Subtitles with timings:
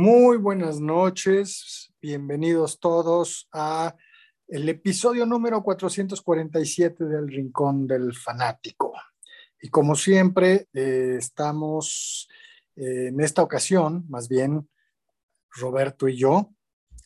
[0.00, 3.96] Muy buenas noches, bienvenidos todos a
[4.46, 8.92] el episodio número 447 del Rincón del Fanático.
[9.60, 12.28] Y como siempre, eh, estamos
[12.76, 14.68] eh, en esta ocasión, más bien
[15.50, 16.54] Roberto y yo,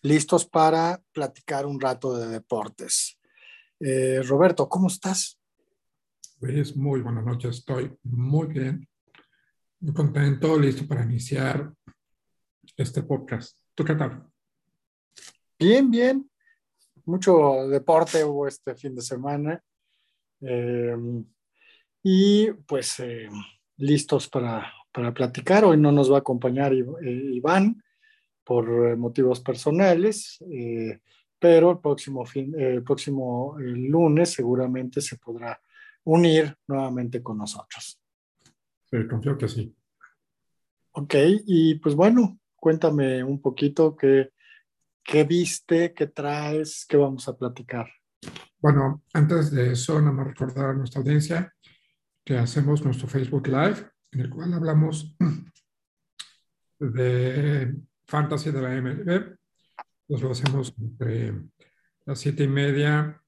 [0.02, 3.18] listos para platicar un rato de deportes.
[3.80, 5.40] Eh, Roberto, ¿cómo estás?
[6.38, 8.86] Pues muy buenas noches, estoy muy bien,
[9.80, 11.72] muy contento, listo para iniciar
[12.76, 13.58] este podcast.
[13.74, 14.24] ¿Tú qué tal?
[15.58, 16.30] Bien, bien.
[17.04, 19.62] Mucho deporte hubo este fin de semana.
[20.40, 20.96] Eh,
[22.02, 23.28] y pues eh,
[23.76, 25.64] listos para, para, platicar.
[25.64, 26.84] Hoy no nos va a acompañar eh,
[27.34, 27.82] Iván
[28.44, 30.44] por motivos personales,
[31.38, 35.60] pero el próximo, fin, el próximo lunes seguramente se podrá
[36.02, 38.00] unir nuevamente con nosotros.
[38.90, 39.72] Sí, confío que sí.
[40.94, 41.14] Ok,
[41.46, 44.30] y pues bueno, cuéntame un poquito qué,
[45.02, 47.90] qué viste, qué traes, qué vamos a platicar.
[48.60, 51.52] Bueno, antes de eso, nada más recordar a nuestra audiencia
[52.24, 55.16] que hacemos nuestro Facebook Live, en el cual hablamos
[56.78, 57.74] de
[58.06, 59.36] fantasy de la MLB.
[60.06, 61.34] Pues lo hacemos entre
[62.04, 63.20] las siete y media,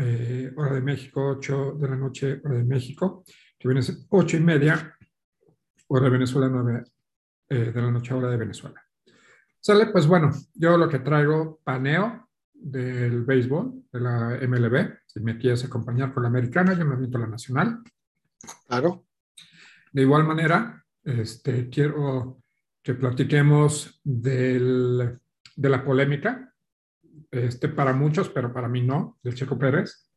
[0.00, 3.22] eh, hora de México, 8 de la noche, hora de México,
[3.56, 4.96] que viene a ser ocho y media,
[5.86, 6.82] hora de Venezuela, 9
[7.50, 8.80] eh, de la noche hora de Venezuela.
[9.58, 15.36] Sale, pues bueno, yo lo que traigo, paneo del béisbol, de la MLB, si me
[15.36, 17.82] quieres acompañar con la americana, yo me a la nacional.
[18.68, 19.04] Claro.
[19.92, 22.40] De igual manera, este, quiero
[22.82, 25.18] que platiquemos del,
[25.56, 26.54] de la polémica,
[27.30, 30.08] este, para muchos, pero para mí no, de Checo Pérez,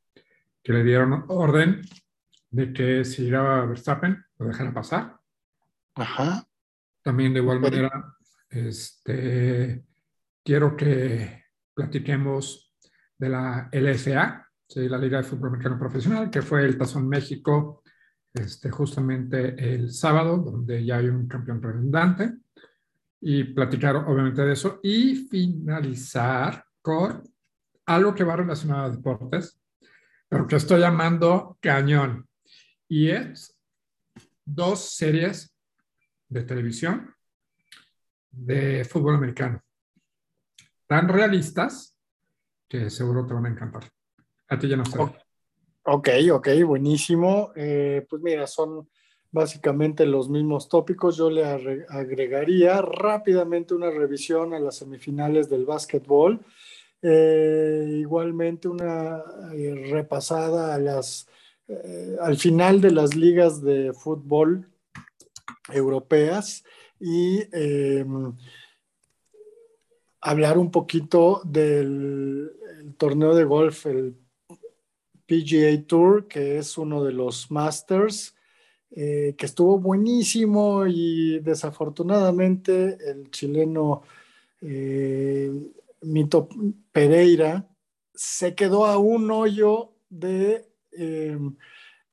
[0.62, 1.82] que le dieron orden
[2.52, 5.20] de que si llegaba Verstappen, lo dejara pasar.
[5.96, 6.48] Ajá.
[7.04, 8.16] También de igual manera,
[8.50, 9.84] este,
[10.44, 12.74] quiero que platiquemos
[13.18, 17.84] de la LFA, la Liga de Fútbol Americano Profesional, que fue el Tazón México
[18.34, 22.34] este, justamente el sábado, donde ya hay un campeón redundante,
[23.22, 27.22] y platicar obviamente de eso, y finalizar con
[27.86, 29.60] algo que va relacionado a deportes,
[30.28, 32.28] pero que estoy llamando cañón,
[32.88, 33.56] y es
[34.46, 35.53] dos series
[36.30, 37.14] de televisión
[38.34, 39.62] de fútbol americano.
[40.88, 41.96] Tan realistas
[42.68, 43.84] que seguro te van a encantar.
[44.48, 45.00] A ti ya no sé.
[45.86, 47.52] Ok, ok, buenísimo.
[47.56, 48.90] Eh, pues mira, son
[49.32, 51.18] básicamente los mismos tópicos.
[51.18, 56.40] Yo le agregaría rápidamente una revisión a las semifinales del básquetbol.
[57.02, 59.22] Eh, igualmente una
[59.54, 61.28] eh, repasada a las,
[62.22, 64.73] al final de las ligas de fútbol
[65.72, 66.64] europeas
[67.00, 68.34] y em,
[70.22, 72.52] hablar un poquito del
[72.98, 74.16] torneo de golf, el
[75.26, 78.36] PGA Tour, que es uno de los Masters,
[78.92, 84.04] eh, que estuvo buenísimo y desafortunadamente el chileno
[84.62, 85.52] eh,
[86.02, 86.48] Mito
[86.92, 87.68] Pereira
[88.14, 91.56] se quedó a un hoyo de, em,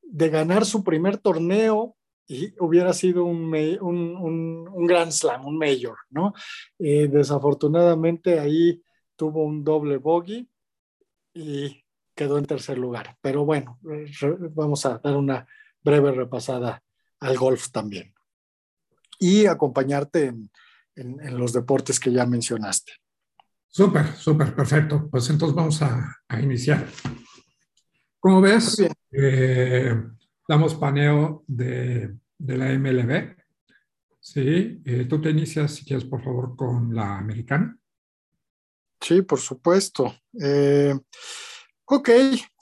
[0.02, 1.96] de ganar su primer torneo
[2.30, 6.32] y hubiera sido un, un, un, Grand Slam, un Mayor, ¿no?
[6.78, 8.80] Eh, desafortunadamente ahí
[9.16, 10.48] tuvo un doble bogey
[11.34, 13.16] y quedó en tercer lugar.
[13.20, 13.80] Pero bueno,
[14.54, 15.44] vamos a dar una
[15.82, 16.80] breve repasada
[17.18, 18.14] al golf también.
[19.18, 20.50] Y acompañarte en,
[20.94, 22.92] en, los deportes que ya mencionaste.
[23.66, 25.08] Súper, súper, perfecto.
[25.10, 26.86] Pues entonces vamos a, a iniciar.
[28.20, 29.96] Como ves, eh,
[30.50, 33.36] damos paneo de, de la MLB.
[34.18, 37.78] Sí, eh, tú te inicias, si quieres, por favor, con la americana.
[39.00, 40.12] Sí, por supuesto.
[40.42, 40.98] Eh,
[41.84, 42.10] ok,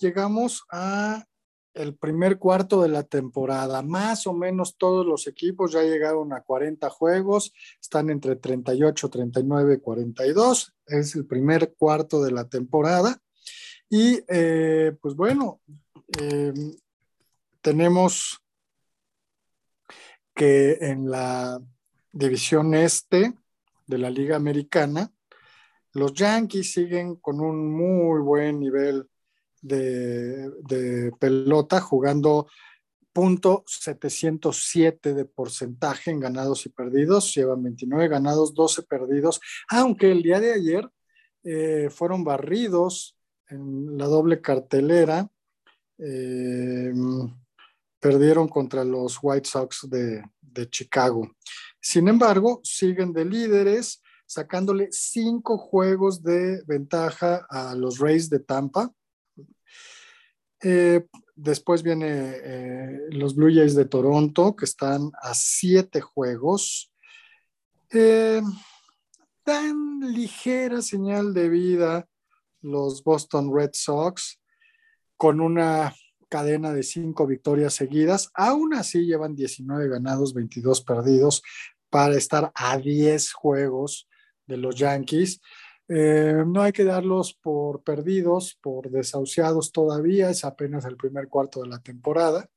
[0.01, 1.25] llegamos a
[1.73, 3.81] el primer cuarto de la temporada.
[3.81, 9.81] Más o menos todos los equipos ya llegaron a 40 juegos, están entre 38, 39,
[9.81, 10.75] 42.
[10.85, 13.19] Es el primer cuarto de la temporada.
[13.89, 15.63] Y eh, pues bueno,
[17.61, 18.43] tenemos
[20.35, 21.61] que en la
[22.13, 23.35] división este
[23.87, 25.11] de la Liga Americana,
[25.95, 29.09] los Yankees siguen con un muy buen nivel
[29.61, 32.47] de, pelota, jugando
[33.13, 40.23] punto 707 de porcentaje en ganados y perdidos, llevan 29 ganados, 12 perdidos, aunque el
[40.23, 40.89] día de ayer
[41.43, 43.17] eh, fueron barridos
[43.49, 45.29] en la doble cartelera.
[45.99, 46.93] Eh,
[48.01, 50.23] perdieron contra los White Sox de,
[50.71, 51.31] Chicago.
[51.81, 58.93] Sin embargo, siguen de líderes, sacándole cinco juegos de ventaja a los Rays de Tampa.
[60.61, 61.07] Eh,
[61.37, 66.93] después viene eh, los Blue Jays de Toronto, que están a siete juegos.
[67.93, 68.43] Eh,
[69.45, 72.09] tan ligera señal de vida
[72.61, 74.41] los Boston Red Sox,
[75.17, 75.95] con una
[76.29, 78.31] cadena de cinco victorias seguidas.
[78.35, 81.43] Aún así llevan 19 ganados, 22 perdidos
[81.91, 84.09] para estar a 10 juegos
[84.47, 85.41] de los Yankees.
[85.89, 91.63] Eh, no hay que darlos por perdidos, por desahuciados todavía, es apenas el primer cuarto
[91.63, 92.49] de la temporada.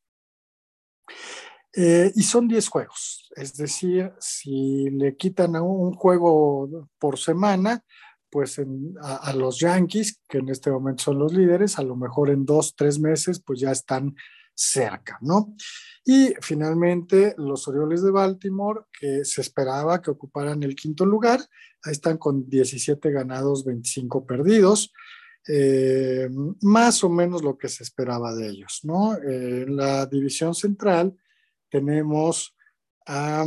[1.74, 7.86] Eh, y son 10 juegos, es decir, si le quitan a un juego por semana,
[8.32, 8.60] pues
[9.02, 12.76] a, los Yankees, que en este momento son los líderes, a lo mejor en dos,
[12.76, 14.16] tres meses, pues ya están
[14.56, 15.54] cerca, ¿no?
[16.06, 21.42] Y finalmente los Orioles de Baltimore, que se esperaba que ocuparan el quinto lugar,
[21.84, 24.94] ahí están con 17 ganados, 25 perdidos,
[25.48, 26.30] eh,
[26.62, 29.16] más o menos lo que se esperaba de ellos, ¿no?
[29.18, 31.16] en la división central
[31.70, 32.56] tenemos
[33.08, 33.44] a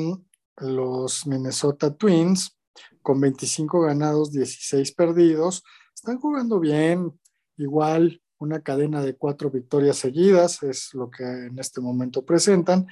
[0.59, 2.57] los Minnesota Twins,
[3.03, 5.62] con 25 ganados, 16 perdidos.
[5.94, 7.19] Están jugando bien,
[7.56, 12.87] igual una cadena de cuatro victorias seguidas es lo que en este momento presentan.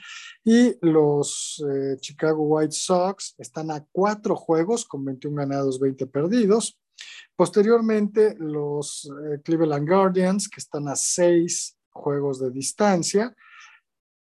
[0.44, 6.78] Y los eh, Chicago White Sox están a cuatro juegos con 21 ganados, 20 perdidos.
[7.36, 13.34] Posteriormente, los eh, Cleveland Guardians, que están a seis juegos de distancia,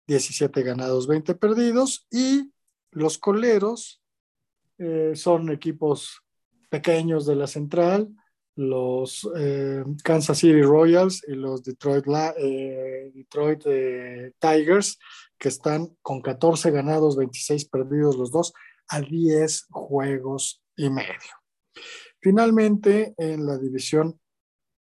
[0.07, 2.07] 17 ganados, 20 perdidos.
[2.11, 2.51] Y
[2.91, 4.02] los Coleros,
[4.83, 6.21] eh, son equipos
[6.69, 8.09] pequeños de la central,
[8.55, 12.05] los eh, Kansas City Royals y los Detroit,
[12.37, 13.63] eh, Detroit
[14.39, 14.99] Tigers,
[15.37, 18.53] que están con 14 ganados, 26 perdidos los dos,
[18.89, 21.31] a 10 juegos y medio.
[22.19, 24.19] Finalmente, en la división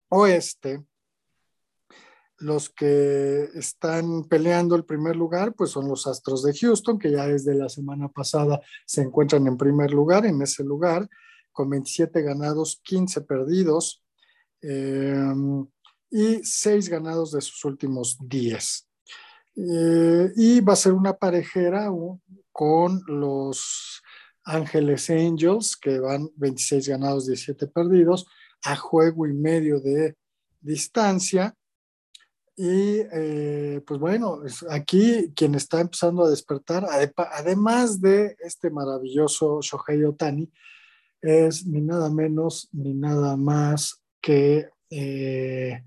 [0.08, 0.84] oeste,
[2.40, 7.26] los que están peleando el primer lugar, pues son los Astros de Houston, que ya
[7.26, 11.08] desde la semana pasada se encuentran en primer lugar, en ese lugar,
[11.52, 14.02] con 27 ganados, 15 perdidos
[14.62, 15.66] em,
[16.10, 18.88] y 6 ganados de sus últimos 10.
[19.56, 21.90] Eh, y va a ser una parejera
[22.52, 24.02] con los
[24.44, 28.26] Ángeles Angels, que van 26 ganados, 17 perdidos,
[28.62, 30.16] a juego y medio de
[30.60, 31.54] distancia
[32.62, 36.86] y eh, pues bueno, aquí quien está empezando a despertar,
[37.16, 40.52] además de este maravilloso Shohei Otani,
[41.22, 45.82] es ni nada menos ni nada más que eh,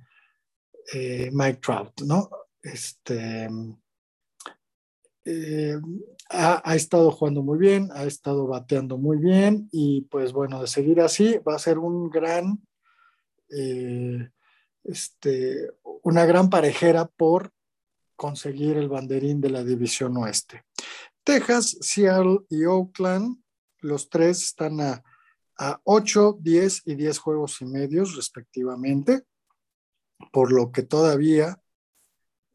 [0.91, 2.27] eh, Mike Trout, ¿no?
[2.63, 3.47] Este,
[6.31, 10.65] ha, ha, estado jugando muy bien, ha estado bateando muy bien y pues bueno, de
[10.65, 12.59] seguir así va a ser un gran
[14.83, 15.71] este,
[16.03, 17.51] una gran parejera por
[18.15, 20.63] conseguir el banderín de la división oeste.
[21.23, 23.41] Texas, Seattle y Oakland,
[23.79, 25.03] los tres están a,
[25.83, 29.23] 8, 10 y 10 juegos y medios respectivamente,
[30.31, 31.61] por lo que todavía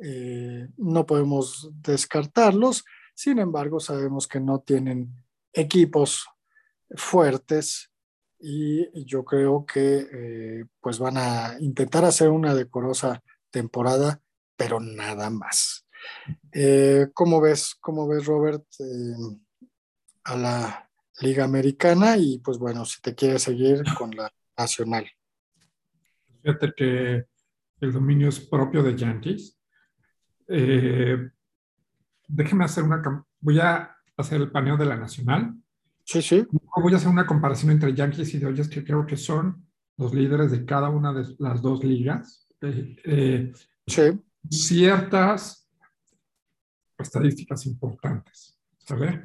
[0.00, 2.84] eh, no podemos descartarlos.
[3.14, 5.14] Sin embargo, sabemos que no tienen
[5.52, 6.26] equipos
[6.96, 7.90] fuertes
[8.40, 14.20] y yo creo que eh, pues van a intentar hacer una decorosa temporada,
[14.56, 15.86] pero nada más.
[16.52, 19.38] Eh, ¿Cómo ves, cómo ves Robert, eh,
[20.24, 20.90] a la
[21.20, 22.16] Liga Americana?
[22.16, 25.08] Y pues bueno, si te quieres seguir con la Nacional.
[26.42, 27.26] Fíjate que
[27.80, 29.56] el dominio es propio de Yankees.
[32.26, 33.24] déjeme hacer una...
[33.40, 35.54] Voy a hacer el paneo de la Nacional
[36.08, 36.46] Sí, sí.
[36.82, 39.66] Voy a hacer una comparación entre Yankees y Dodgers, que creo que son
[39.98, 42.47] los líderes de cada una de las dos ligas.
[42.60, 43.52] Eh,
[43.86, 44.02] sí.
[44.50, 45.68] Ciertas
[46.98, 48.58] estadísticas importantes.
[48.88, 49.20] ¿sabes?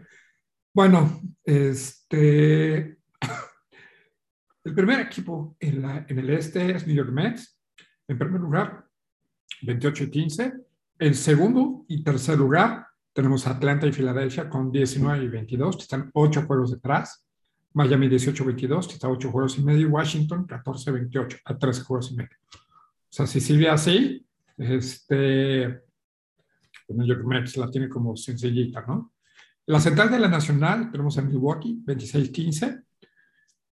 [0.74, 2.98] Bueno, este,
[4.64, 7.58] el primer equipo en, la, en, el este es New York Mets.
[8.08, 8.86] En primer lugar,
[9.62, 10.54] 28 y 15.
[11.00, 16.12] El segundo y tercer lugar, tenemos Atlanta y Filadelfia con 19 y 22, que están
[16.14, 17.26] 8 juegos detrás.
[17.74, 19.90] Miami 18-22, que está 8 juegos y medio.
[19.90, 22.38] Washington 14-28, a 13 juegos y medio.
[23.14, 24.26] O sea, si sigue así,
[24.58, 25.84] este,
[26.88, 29.14] pues York Mets la tiene como sencillita, ¿no?
[29.68, 32.84] La central de la Nacional tenemos a Milwaukee, 26-15.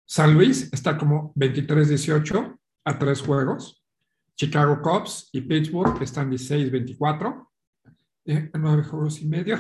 [0.07, 3.85] San Luis está como 23-18 a 3 juegos.
[4.37, 7.49] Chicago Cubs y Pittsburgh están 16-24
[8.55, 9.57] nueve juegos y medio.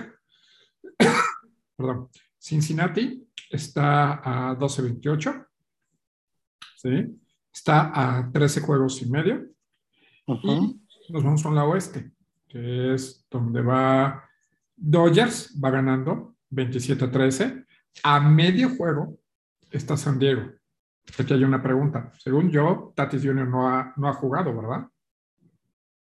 [1.77, 2.11] Perdón.
[2.39, 5.49] Cincinnati está a 12.28.
[6.77, 7.21] ¿sí?
[7.53, 9.54] Está a 13 juegos y medio.
[10.27, 12.13] Y nos vamos a la oeste,
[12.49, 14.25] que es donde va
[14.77, 17.67] Dodgers, va ganando 27-13.
[18.03, 19.19] A medio juego
[19.71, 20.51] está San Diego.
[21.19, 22.13] Aquí hay una pregunta.
[22.19, 23.47] Según yo, Tatis Jr.
[23.47, 24.89] no ha, no ha jugado, ¿verdad?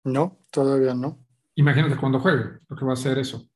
[0.05, 1.25] No, todavía no.
[1.57, 3.49] Imagínate cuando juegue, lo que va a hacer eso.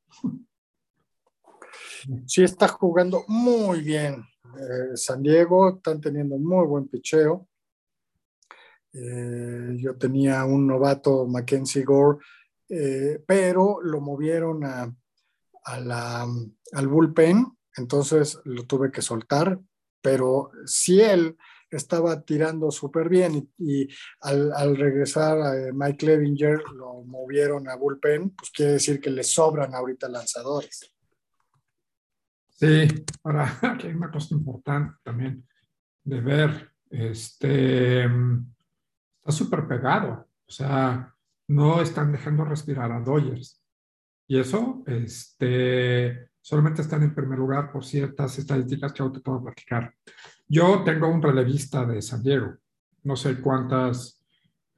[2.26, 4.24] Sí, está jugando muy bien.
[4.56, 7.47] Eh, San Diego están teniendo muy buen picheo.
[9.00, 12.18] Eh, yo tenía un novato, Mackenzie Gore,
[12.68, 14.92] eh, pero lo movieron a,
[15.80, 16.26] la,
[16.72, 19.60] al bullpen, entonces lo tuve que soltar.
[20.00, 21.36] Pero si él
[21.70, 23.88] estaba tirando súper bien y,
[24.20, 29.74] al, regresar a Mike Levinger lo movieron a bullpen, pues quiere decir que le sobran
[29.74, 30.92] ahorita lanzadores.
[32.48, 32.88] Sí,
[33.22, 35.46] ahora aquí hay una cosa importante también
[36.02, 38.08] de ver, este,
[39.28, 41.14] está súper pegado, o sea,
[41.48, 43.62] no están dejando respirar a Dodgers.
[44.26, 49.42] Y eso, este, solamente están en primer lugar por ciertas estadísticas que ahora te puedo
[49.42, 49.94] platicar.
[50.46, 52.56] Yo tengo un relevista de San Diego,
[53.02, 54.24] no sé cuántas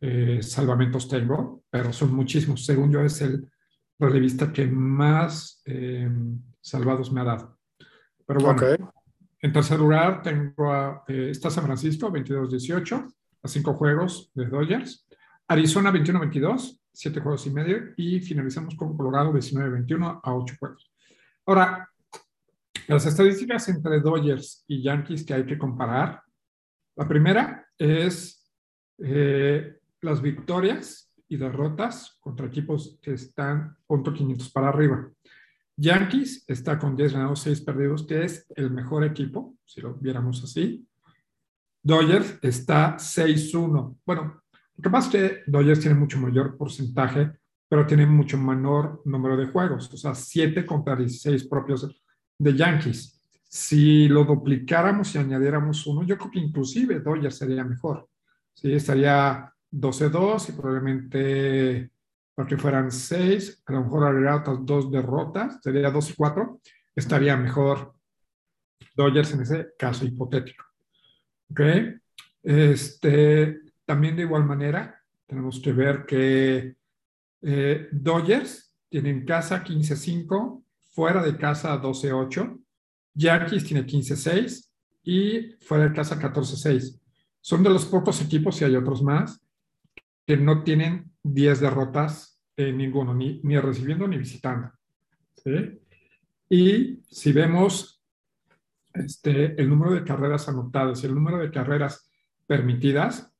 [0.00, 2.64] eh, salvamentos tengo, pero son muchísimos.
[2.64, 3.48] Según yo, es el
[3.98, 6.10] relevista que más eh,
[6.60, 7.58] salvados me ha dado.
[8.26, 8.92] Pero bueno,
[9.40, 13.12] en tercer lugar tengo a, eh, está San Francisco, 22-18,
[13.42, 15.06] a cinco juegos de Dodgers.
[15.48, 17.92] Arizona, 21-22, siete juegos y medio.
[17.96, 20.92] Y finalizamos con Colorado, 19-21, a ocho juegos.
[21.46, 21.88] Ahora,
[22.88, 26.22] las estadísticas entre Dodgers y Yankees que hay que comparar.
[26.96, 28.50] La primera es
[28.98, 35.08] eh, las victorias y derrotas contra equipos que están punto .500 para arriba.
[35.76, 40.42] Yankees está con 10 ganados, 6 perdidos, que es el mejor equipo, si lo viéramos
[40.44, 40.86] así.
[41.82, 43.98] Dodgers está 6-1.
[44.04, 44.42] Bueno,
[44.76, 47.32] lo que pasa es que Dodgers tiene mucho mayor porcentaje,
[47.68, 52.02] pero tiene mucho menor número de juegos, o sea, 7 contra 16 propios
[52.38, 53.20] de Yankees.
[53.48, 58.08] Si lo duplicáramos y añadiéramos uno, yo creo que inclusive Dodgers sería mejor.
[58.52, 61.90] Sí, estaría 12-2 y probablemente
[62.34, 66.60] porque fueran seis, a lo mejor agregar otras dos derrotas, sería dos y cuatro,
[66.96, 67.94] estaría mejor
[68.94, 70.69] Dodgers en ese caso hipotético.
[71.50, 71.60] ¿Ok?
[72.42, 76.76] Este, también de igual manera, tenemos que ver que
[77.42, 82.58] eh, Dodgers tiene en casa 15-5, fuera de casa 12-8,
[83.14, 84.68] Yankees tiene 15-6
[85.04, 86.98] y fuera de casa 14-6.
[87.40, 89.40] Son de los pocos equipos, y hay otros más,
[90.26, 94.70] que no tienen 10 derrotas en ninguno, ni, ni recibiendo ni visitando.
[96.48, 97.99] Y si vemos
[98.94, 102.10] este, el número de carreras anotadas y el número de carreras
[102.46, 103.32] permitidas,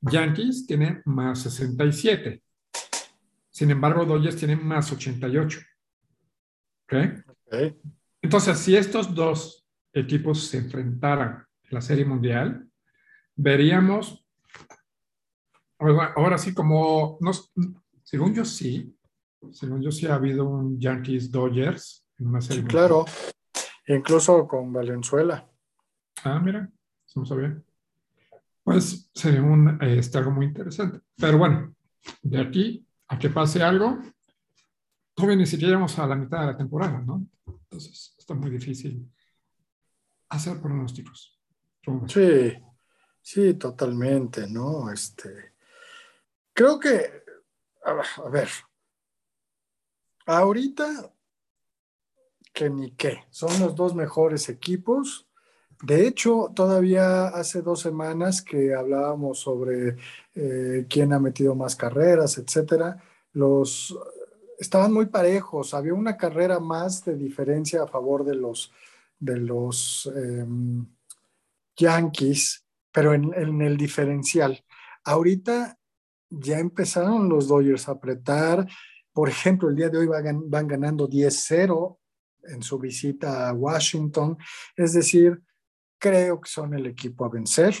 [0.00, 2.42] Yankees tiene más 67.
[3.50, 5.60] Sin embargo, Dodgers tiene más 88.
[6.84, 7.22] ¿Okay?
[8.22, 12.66] Entonces, si estos dos equipos se enfrentaran en la Serie Mundial,
[13.36, 14.24] veríamos
[15.80, 17.18] Ahora sí, como,
[18.02, 18.94] según yo sí,
[19.50, 22.64] según yo sí ha habido un Yankees Dodgers en una serie.
[22.64, 23.06] claro,
[23.96, 25.48] incluso con Valenzuela.
[26.24, 26.70] Ah, mira,
[27.14, 27.60] no sabía.
[28.62, 31.00] Pues sería un, este, algo muy interesante.
[31.16, 31.74] Pero bueno,
[32.22, 33.98] de aquí a que pase algo,
[35.14, 37.26] todavía ni siquiera llegamos a la mitad de la temporada, ¿no?
[37.46, 39.10] Entonces está muy difícil
[40.28, 41.38] hacer pronósticos.
[42.06, 42.52] Sí,
[43.20, 44.92] sí, totalmente, ¿no?
[44.92, 45.50] Este,
[46.60, 47.24] Creo que,
[47.84, 48.48] a ver,
[50.26, 51.10] ahorita
[52.52, 55.28] que ni qué, son los dos mejores equipos.
[55.82, 59.96] De hecho, todavía hace dos semanas que hablábamos sobre
[60.34, 63.02] eh, quién ha metido más carreras, etcétera,
[63.32, 63.96] los
[64.60, 65.72] estaban muy parejos.
[65.72, 68.70] Había una carrera más de diferencia a favor de los,
[69.18, 70.86] de los em,
[71.76, 74.62] Yankees, pero en, el diferencial.
[75.04, 75.78] Ahorita
[76.28, 78.68] ya empezaron los Dodgers a apretar.
[79.12, 81.99] Por ejemplo, el día de hoy van, van ganando 10-0
[82.52, 84.36] en su visita a Washington.
[84.76, 85.40] Es decir,
[85.98, 87.74] creo que son el equipo a vencer.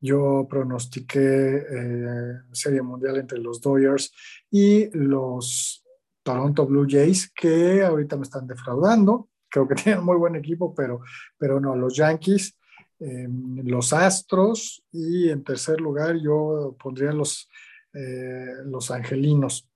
[0.00, 4.12] Yo pronostiqué eh, Serie Mundial entre los Dodgers
[4.50, 5.84] y los
[6.22, 9.28] Toronto Blue Jays, que ahorita me están defraudando.
[9.48, 11.00] Creo que tienen muy buen equipo, pero,
[11.36, 12.58] pero no, los Yankees
[12.98, 17.48] los Astros y en tercer lugar yo pondría los,
[17.94, 19.68] eh, los Angelinos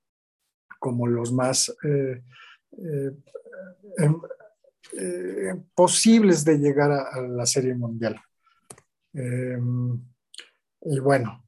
[0.79, 2.23] como los más em, eh,
[5.75, 8.21] posibles de llegar a, la Serie Mundial.
[9.15, 10.01] Em,
[10.83, 11.45] y bueno,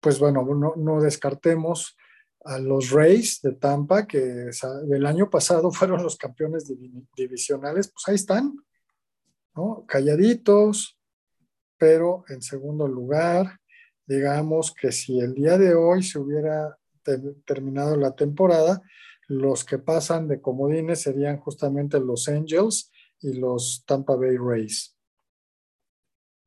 [0.00, 0.44] pues bueno,
[0.76, 1.96] no, descartemos
[2.44, 4.50] a los Rays de Tampa, que
[4.90, 6.72] el año pasado fueron los campeones
[7.16, 8.56] divisionales, pues ahí están,
[9.54, 9.84] ¿no?
[9.86, 10.98] Calladitos,
[11.78, 13.60] pero en segundo lugar,
[14.06, 16.76] digamos que si el día de hoy se hubiera
[17.44, 18.82] terminado la temporada,
[19.28, 24.96] los que pasan de comodines serían justamente los Angels y los Tampa Bay Rays.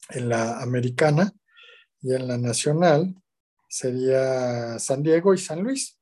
[0.10, 1.34] En la americana
[2.02, 3.16] y en la nacional
[3.70, 6.00] sería San Diego y San Luis.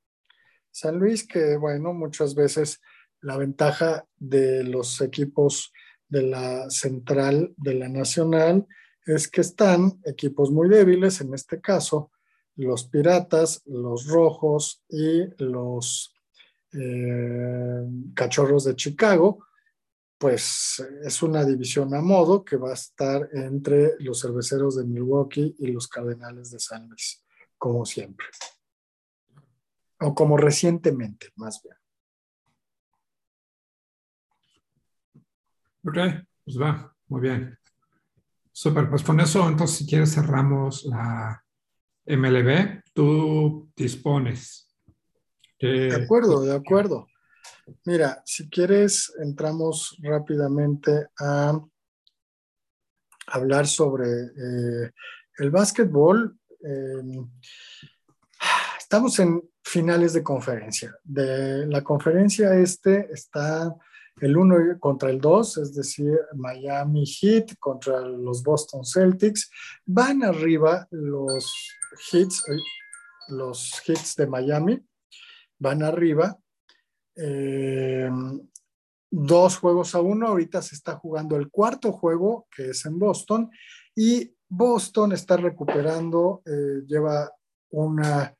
[0.72, 2.82] San Luis que, bueno, muchas veces
[3.22, 5.72] la ventaja de los equipos
[6.10, 8.68] de la central de la nacional
[9.06, 12.12] es que están equipos muy débiles, en este caso
[12.56, 16.12] los Piratas, los Rojos y los
[16.74, 19.46] eh, Cachorros de Chicago,
[20.18, 25.56] pues es una división a modo que va a estar entre los cerveceros de Milwaukee
[25.60, 27.24] y los Cardenales de San Luis,
[27.58, 28.27] como siempre.
[30.00, 31.75] O como recientemente, más bien.
[35.86, 37.58] Ok, pues va, muy bien.
[38.51, 41.44] Super, pues con eso, entonces, si quieres, cerramos la
[42.06, 42.84] MLB.
[42.94, 44.73] Tú dispones.
[45.63, 47.08] De acuerdo, de acuerdo.
[47.86, 51.58] Mira, si quieres, entramos rápidamente a
[53.27, 54.91] hablar sobre eh,
[55.38, 56.38] el básquetbol.
[56.62, 57.32] Em,
[58.77, 60.93] estamos en finales de conferencia.
[61.01, 63.74] De la conferencia este está
[64.20, 69.50] el 1 contra el 2, es decir, Miami Heat contra los Boston Celtics.
[69.86, 71.51] Van arriba los
[72.12, 72.43] Heats,
[73.29, 74.86] los Heats de Miami
[75.60, 76.38] van arriba.
[77.15, 78.10] Eh,
[79.13, 80.27] dos juegos a uno.
[80.27, 83.51] Ahorita se está jugando el cuarto juego, que es en Boston,
[83.95, 87.32] y Boston está recuperando, eh, lleva
[87.69, 88.36] una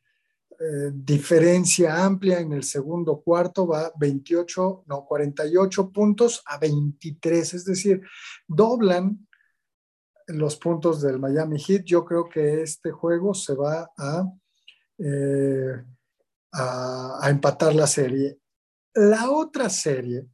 [0.60, 7.66] eh, diferencia amplia en el segundo cuarto, va 28, no, 48 puntos a 23, es
[7.66, 8.02] decir,
[8.48, 9.28] doblan
[10.28, 11.84] los puntos del Miami Heat.
[11.86, 14.32] Yo creo que este juego se va a
[16.54, 18.40] a, empatar la serie.
[18.94, 20.28] La otra serie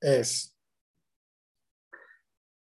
[0.00, 0.54] es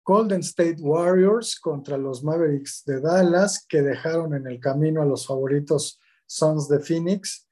[0.06, 5.26] Golden State Warriors contra los Mavericks de Dallas, que dejaron en el camino a los
[5.26, 7.48] favoritos Suns de Phoenix.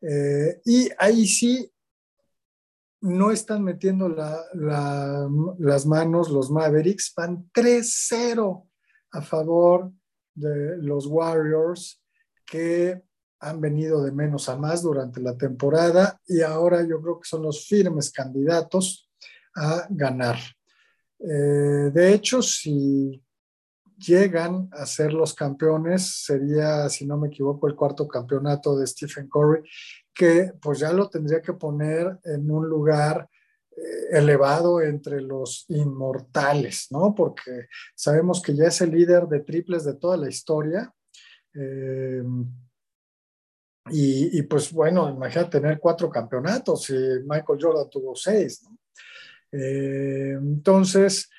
[0.00, 1.72] Eh, y ahí sí
[3.00, 8.68] no están metiendo las manos los Mavericks, van 3-0
[9.12, 9.92] a favor
[10.34, 12.02] de los Warriors,
[12.44, 13.05] que
[13.40, 17.42] han venido de menos a más durante la temporada y ahora yo creo que son
[17.42, 19.10] los firmes candidatos
[19.54, 20.36] a ganar.
[21.18, 23.22] Eh, de hecho, si
[23.98, 29.28] llegan a ser los campeones, sería, si no me equivoco, el cuarto campeonato de Stephen
[29.28, 29.62] Curry,
[30.14, 33.28] que pues ya lo tendría que poner en un lugar
[33.70, 37.14] eh, elevado entre los inmortales, ¿no?
[37.14, 40.92] Porque sabemos que ya es el líder de triples de toda la historia.
[41.54, 42.22] Eh,
[43.90, 46.94] y, pues bueno, imagínate tener cuatro campeonatos y
[47.24, 48.66] Michael Jordan tuvo seis.
[49.52, 51.30] Eh, entonces,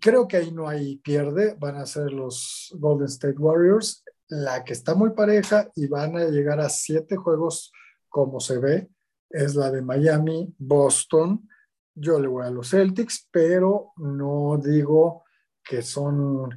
[0.00, 4.72] creo que ahí no hay pierde, van a ser los Golden State Warriors, la que
[4.72, 7.72] está muy pareja y van a llegar a siete juegos
[8.08, 8.88] como se ve,
[9.30, 11.48] es la de Miami, Boston.
[11.94, 15.24] Yo le voy a los Celtics, pero no digo
[15.64, 16.50] que son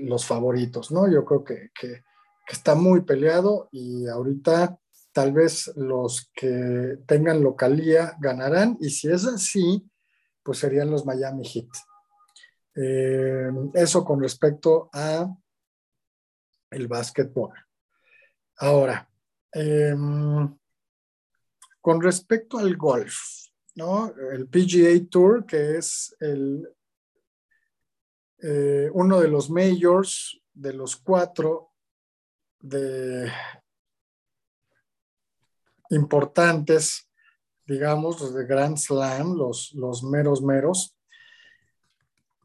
[0.00, 1.10] los favoritos, ¿no?
[1.10, 2.03] Yo creo que
[2.46, 4.78] que está muy peleado y ahorita
[5.12, 9.88] tal vez los que tengan localía ganarán y si es así,
[10.42, 11.68] pues serían los Miami Heat.
[12.76, 15.32] Eh, eso con respecto a
[16.70, 17.54] el básquetbol.
[18.56, 19.08] Ahora,
[19.52, 20.58] em,
[21.80, 23.14] con respecto al golf,
[23.76, 24.12] ¿no?
[24.32, 26.68] El PGA Tour, que es el,
[28.42, 31.73] eh, uno de los majors de los cuatro
[32.64, 33.30] de
[35.90, 37.10] importantes,
[37.66, 40.96] digamos, los de Grand Slam, los, los meros meros.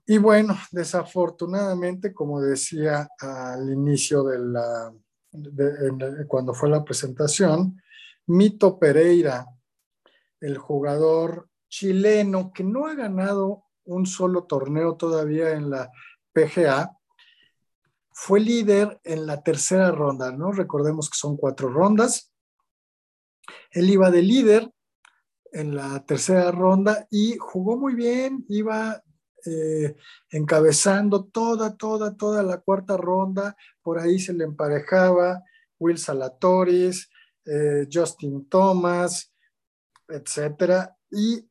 [0.05, 4.93] Y bueno, desafortunadamente, como decía al inicio de la,
[6.27, 7.81] cuando fue la presentación,
[8.27, 9.45] Mito Pereira,
[10.41, 15.89] el jugador chileno que no ha ganado un solo torneo todavía en la
[16.33, 16.98] PGA,
[18.21, 20.51] fue líder en la tercera ronda, ¿no?
[20.51, 22.33] Recordemos que son cuatro rondas.
[23.71, 24.73] Él iba de líder,
[25.53, 29.01] en la tercera ronda y jugó muy bien, iba
[29.45, 29.95] eh,
[30.31, 35.41] encabezando toda, toda, toda la cuarta ronda, por ahí se le emparejaba
[35.79, 37.09] Will Salatoris,
[37.45, 39.33] eh, Justin Thomas,
[40.09, 41.49] etcétera, y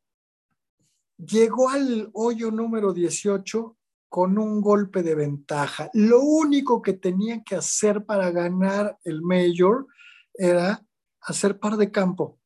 [1.17, 3.78] llegó al hoyo número 18
[4.09, 5.91] con un golpe de ventaja.
[5.93, 9.87] Lo único que tenía que hacer para ganar el Major
[10.35, 10.85] era
[11.21, 12.39] hacer par de campo,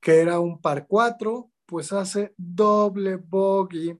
[0.00, 3.98] que era un par 4, pues hace doble bogey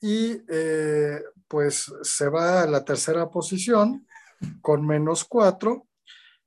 [0.00, 4.06] y eh, pues se va a la tercera posición
[4.60, 5.86] con menos 4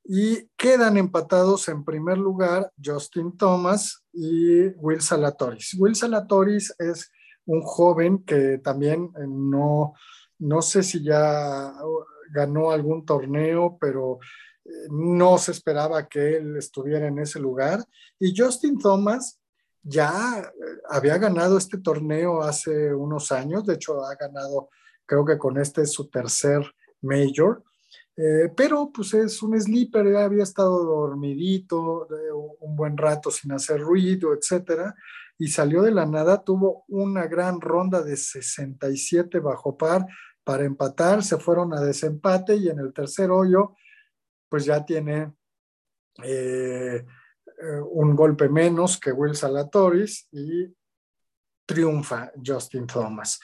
[0.06, 5.76] y quedan empatados en primer lugar Justin Thomas y Will Salatoris.
[5.80, 7.10] Will Salatoris es
[7.46, 9.94] un joven que también eh, no,
[10.40, 11.74] no sé si ya
[12.32, 14.20] ganó algún torneo, pero
[14.66, 17.84] eh, no se esperaba que él estuviera en ese lugar.
[18.20, 19.40] Y Justin Thomas
[19.82, 20.52] ya eh,
[20.90, 24.70] había ganado este torneo hace unos años, de hecho ha ganado,
[25.06, 26.64] creo que con este es su tercer
[27.02, 27.64] major.
[28.56, 32.08] pero pues es un sleeper, había estado dormidito
[32.62, 34.96] un buen rato sin hacer ruido, etcétera
[35.38, 40.06] y salió de la nada, tuvo una gran ronda de 67 bajo par
[40.44, 43.76] para empatar, se fueron a desempate y en el tercer hoyo
[44.50, 45.34] pues ya tiene
[46.24, 47.06] eh,
[47.64, 50.72] eh, un golpe menos que Will Salatoris y
[51.66, 53.40] triunfa Justin Thomas.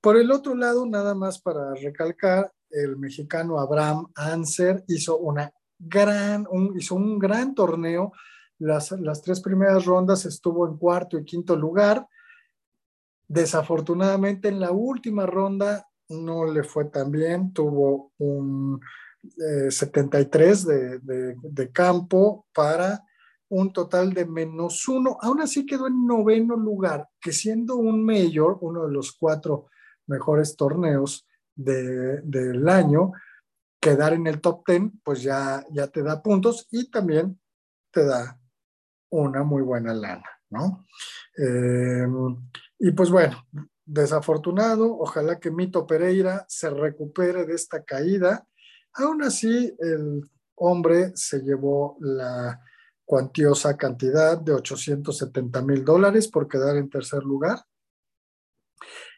[0.00, 6.46] Por el otro lado, nada más para recalcar, el mexicano Abraham Anser hizo una gran,
[6.76, 8.12] hizo un gran torneo
[8.58, 12.06] las, tres primeras rondas estuvo en cuarto y quinto lugar.
[13.26, 18.80] Desafortunadamente en la última ronda no le fue tan bien, tuvo un
[19.68, 23.04] 73 eh, de, de, campo para
[23.50, 25.18] un total de menos uno.
[25.20, 29.66] Aún así quedó en noveno lugar, que siendo un mayor, uno de los cuatro
[30.06, 33.12] mejores torneos del año,
[33.80, 37.38] quedar en el top ten, pues ya, ya te da puntos y también
[37.90, 38.37] te da
[39.10, 40.86] una muy buena lana, ¿no?
[41.36, 42.06] Eh,
[42.78, 43.44] y pues bueno,
[43.84, 48.46] desafortunado, ojalá que Mito Pereira se recupere de esta caída.
[48.94, 52.60] Aún así, el hombre se llevó la
[53.04, 57.64] cuantiosa cantidad de 870 mil dólares por quedar en tercer lugar.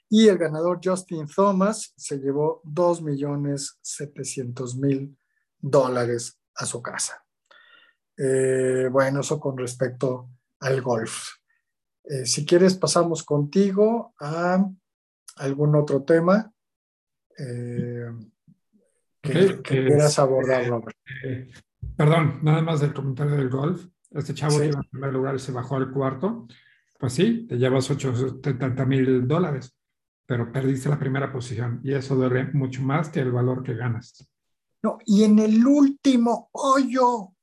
[0.08, 5.18] Y el ganador Justin Thomas se llevó 2 millones 700 mil
[5.58, 7.24] dólares a su casa.
[8.22, 10.28] Eh, bueno, eso con respecto
[10.60, 11.28] al golf.
[12.04, 14.62] Eh, si quieres, pasamos contigo a
[15.36, 16.52] algún otro tema
[17.38, 18.10] eh,
[19.22, 20.96] que, quieras abordar, Robert.
[21.96, 23.86] perdón, nada más del comentario del golf.
[24.10, 26.46] Este chavo que iba en primer lugar se bajó al cuarto.
[26.98, 29.74] Pues sí, te llevas 870 mil dólares,
[30.26, 34.28] pero perdiste la primera posición y eso duele mucho más que el valor que ganas.
[34.82, 37.34] No, y en el último hoyo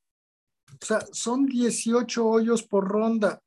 [0.73, 3.41] o sea, son 18 hoyos por ronda.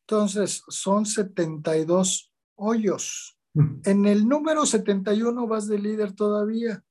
[0.00, 3.38] Entonces, son 72 hoyos.
[3.84, 6.82] En el número 71 vas de líder todavía.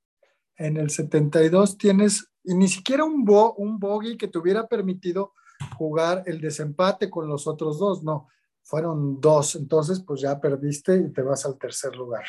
[0.57, 5.33] En el 72 tienes, y ni siquiera un, bo, un bogey que te hubiera permitido
[5.75, 8.03] jugar el desempate con los otros dos.
[8.03, 8.27] No,
[8.61, 9.55] fueron dos.
[9.55, 12.25] Entonces, pues ya perdiste y te vas al tercer lugar.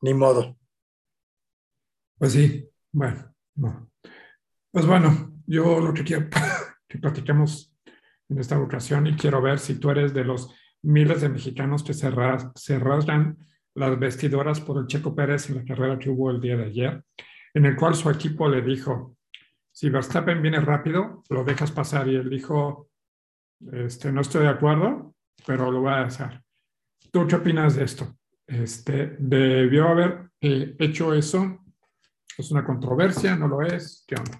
[0.00, 0.56] Ni modo.
[2.18, 3.90] Pues sí, bueno, no.
[4.72, 6.28] Pues bueno, yo lo que quiero
[6.88, 7.74] que platiquemos
[8.28, 11.92] en esta ocasión y quiero ver si tú eres de los miles de mexicanos que
[11.92, 13.36] se, rasgan
[13.74, 17.04] las vestidoras por el Checo Pérez en la carrera que hubo el día de ayer,
[17.52, 19.16] en el cual su equipo le dijo,
[19.72, 22.06] si Verstappen viene rápido, lo dejas pasar.
[22.08, 22.90] Y él dijo,
[23.72, 26.42] este, no estoy de acuerdo, pero lo voy a hacer.
[27.10, 28.16] ¿Tú qué opinas de esto?
[28.46, 31.58] Este, ¿Debió haber eh, hecho eso?
[32.38, 33.34] ¿Es una controversia?
[33.34, 34.04] ¿No lo es?
[34.06, 34.38] ¿Qué onda?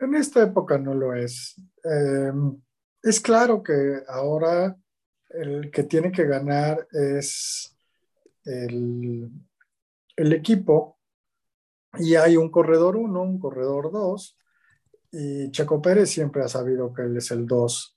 [0.00, 1.60] En esta época no lo es.
[1.84, 2.58] Em,
[3.02, 4.74] es claro que ahora
[5.28, 7.76] el que tiene que ganar es
[8.44, 9.30] el,
[10.16, 10.98] equipo
[11.98, 14.38] y hay un corredor 1, un corredor 2
[15.12, 17.96] y Checo Pérez siempre ha sabido que él es el 2.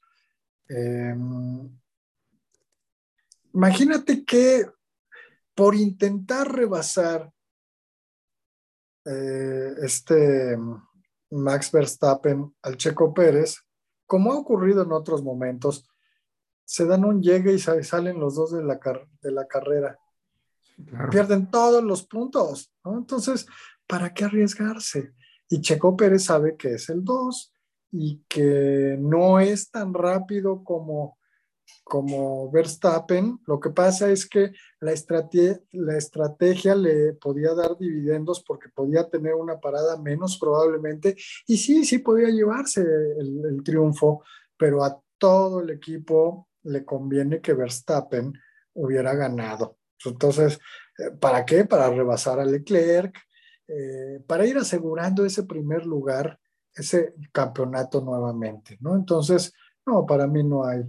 [0.70, 1.80] Em,
[3.54, 4.66] imagínate que
[5.56, 7.32] por intentar rebasar
[9.06, 10.58] eh, este
[11.34, 13.58] Max Verstappen al Checo Pérez,
[14.06, 15.90] como ha ocurrido en otros momentos,
[16.66, 18.80] se dan un llegue y salen los dos de la,
[19.22, 20.00] de la carrera.
[21.12, 23.46] Pierden todos los puntos, Entonces,
[23.88, 25.14] ¿para qué arriesgarse?
[25.50, 27.54] Y Checo Pérez sabe que es el 2
[27.92, 31.18] y que no es tan rápido como,
[31.84, 33.40] como Verstappen.
[33.46, 39.60] Lo que pasa es que la, estrategia, le podía dar dividendos porque podía tener una
[39.60, 41.16] parada menos probablemente
[41.48, 44.24] y sí, sí podía llevarse el, triunfo,
[44.58, 48.34] pero a todo el equipo le conviene que Verstappen
[48.74, 49.78] hubiera ganado.
[50.06, 50.60] Entonces,
[50.98, 51.66] eh, ¿para qué?
[51.66, 53.16] Para rebasar a Leclerc,
[53.68, 56.40] eh, para ir asegurando ese primer lugar,
[56.76, 58.96] ese campeonato nuevamente, ¿no?
[58.96, 59.54] Entonces,
[59.86, 60.84] no, para mí no hay,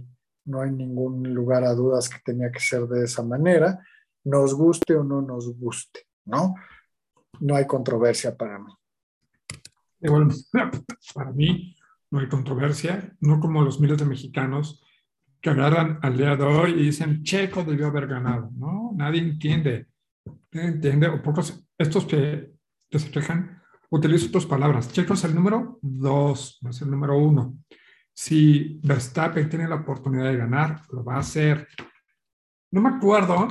[0.45, 3.79] no hay ningún lugar a dudas que tenía que ser de esa manera,
[4.23, 6.55] nos guste o no nos guste, ¿no?
[7.39, 8.71] No hay controversia para mí.
[10.01, 10.29] Igual,
[11.13, 11.75] para mí
[12.11, 14.83] no hay controversia, no como los miles de mexicanos
[15.41, 18.93] que agarran al día de hoy y dicen, Checo debió haber ganado, ¿no?
[18.95, 19.87] Nadie entiende,
[20.51, 22.51] nadie entiende, o pocos, estos que,
[22.89, 24.91] que se quejan, utilizo otras palabras.
[24.91, 27.57] Checo es el número dos, no es el número uno.
[28.15, 31.67] Si Verstappen tiene la oportunidad de ganar, lo va a hacer.
[32.71, 33.49] No me acuerdo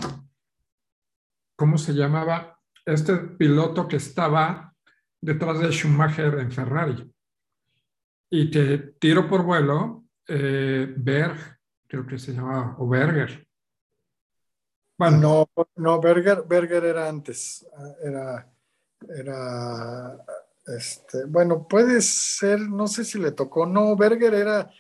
[1.55, 4.74] cómo se llamaba este piloto que estaba
[5.20, 7.14] detrás de Schumacher en Ferrari.
[8.31, 13.46] Y que tiro por vuelo, eh, Berg, creo que se llamaba, o Berger.
[14.98, 15.18] Bueno.
[15.18, 17.66] No, no, Berger, Berger era antes,
[18.03, 18.50] era,
[19.09, 20.16] era,
[20.66, 24.70] este, bueno, puede ser, no sé si le tocó, no, Berger era,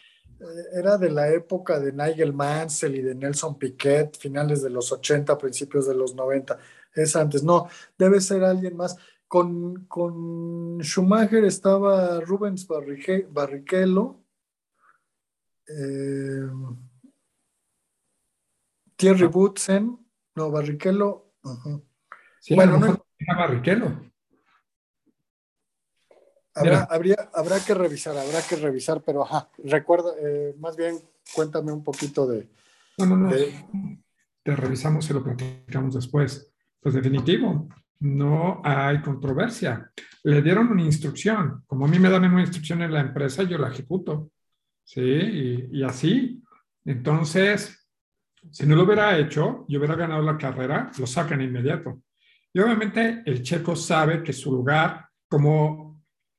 [0.74, 5.36] era de la época de Nigel Mansell y de Nelson Piquet, finales de los 80,
[5.36, 6.58] principios de los 90,
[6.94, 7.68] es antes, no,
[7.98, 8.96] debe ser alguien más.
[9.26, 14.20] Con, con Schumacher estaba Rubens Barrichello,
[15.66, 16.48] eh,
[18.96, 19.98] Thierry Butzen,
[20.36, 21.32] no, Barrichello.
[22.50, 23.04] bueno, no,
[23.36, 24.13] Barrichello.
[26.54, 30.98] Habrá, habría, habrá que revisar, habrá que revisar, pero ajá, recuerda, eh, más bien
[31.34, 32.48] cuéntame un poquito de...
[32.98, 33.30] No, no, no,
[34.44, 36.52] te revisamos y lo platicamos después.
[36.78, 37.68] Pues definitivo,
[38.00, 39.90] no hay controversia.
[40.22, 41.64] Le dieron una instrucción.
[41.66, 44.30] Como a mí me dan una instrucción en la empresa, yo la ejecuto.
[44.84, 45.00] ¿Sí?
[45.00, 46.42] Y, y así.
[46.84, 47.88] Entonces,
[48.50, 52.02] si no lo hubiera hecho y hubiera ganado la carrera, lo sacan inmediato.
[52.52, 55.93] Y obviamente el checo sabe que su lugar como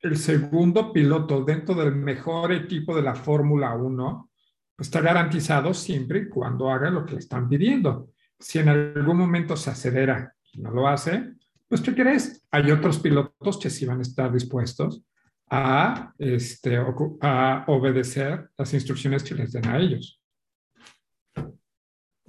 [0.05, 4.29] el segundo piloto dentro del mejor equipo de la Fórmula 1
[4.75, 8.09] pues está garantizado siempre y cuando haga lo que le están pidiendo.
[8.37, 11.33] Si en algún momento se acelera y no lo hace,
[11.67, 12.45] pues ¿qué crees?
[12.51, 15.01] Hay otros pilotos que sí van a estar dispuestos
[15.49, 16.77] a, este,
[17.21, 20.21] a obedecer las instrucciones que les den a ellos.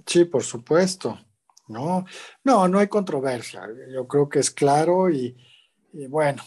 [0.05, 1.19] Sí, por supuesto.
[1.67, 2.05] No,
[2.45, 3.67] no, no hay controversia.
[3.93, 5.35] Yo creo que es claro y,
[6.07, 6.41] bueno,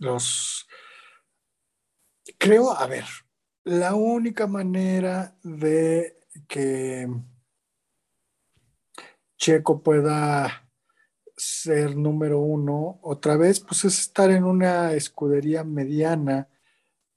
[0.00, 0.66] los
[2.38, 3.04] creo, a ver,
[3.64, 7.08] la única manera de que
[9.36, 10.68] Checo pueda
[11.36, 16.48] ser número uno otra vez, pues es estar en una escudería mediana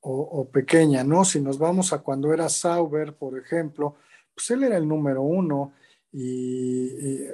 [0.05, 1.23] o, pequeña, ¿no?
[1.23, 3.95] Si nos vamos a cuando era Sauber, por ejemplo,
[4.35, 5.73] pues él era el número uno
[6.13, 7.27] y,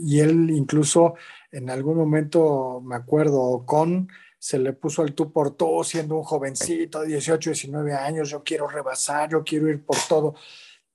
[0.00, 1.14] y, él incluso
[1.52, 6.22] en algún momento, me acuerdo, con se le puso al tú por todo siendo un
[6.22, 10.34] jovencito de 18, 19 años, yo quiero rebasar, yo quiero ir por todo.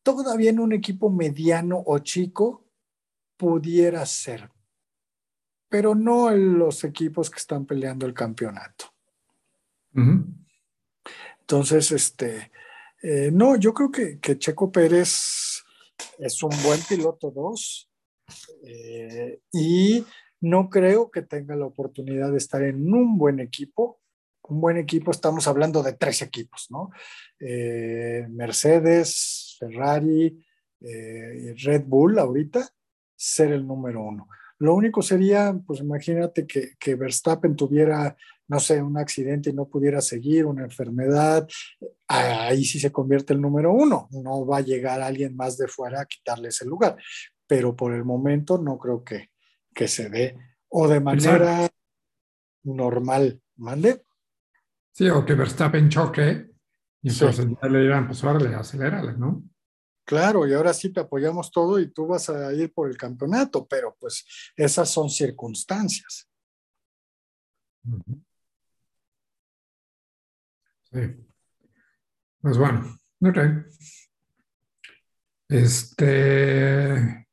[0.01, 2.65] Todavía en un equipo mediano o chico
[3.37, 4.49] pudiera ser,
[5.69, 8.85] pero no en los equipos que están peleando el campeonato.
[11.41, 12.51] Entonces, este,
[13.01, 15.62] eh, no, yo creo que, Checo Pérez
[16.19, 17.89] es un buen piloto dos
[18.65, 20.03] eh, y
[20.41, 23.99] no creo que tenga la oportunidad de estar en un buen equipo.
[24.49, 26.89] Un buen equipo, estamos hablando de tres equipos, ¿no?
[27.39, 30.45] Eh, Mercedes, Ferrari,
[30.81, 32.67] Red Bull ahorita,
[33.15, 34.27] ser el número uno.
[34.63, 38.15] Lo único sería, pues imagínate que, que Verstappen tuviera
[38.47, 41.47] no sé, un accidente y no pudiera seguir, una enfermedad,
[42.07, 44.07] ahí sí se convierte el número uno.
[44.11, 46.97] No va a llegar alguien más de fuera a quitarle ese lugar.
[47.47, 49.31] Pero por el momento no creo que,
[49.73, 50.37] que se dé
[50.69, 51.67] o de manera
[52.63, 53.41] normal.
[53.55, 54.03] ¿Mande?
[54.91, 56.49] Sí, o que Verstappen choque
[57.01, 59.43] y entonces le dirán, pues órale, acelérale, ¿no?
[60.05, 63.65] Claro, y ahora sí te apoyamos todo y tú vas a ir por el campeonato,
[63.67, 66.29] pero pues esas son circunstancias.
[70.91, 70.99] Sí.
[72.41, 73.37] Pues bueno, ok.
[75.47, 77.27] Este,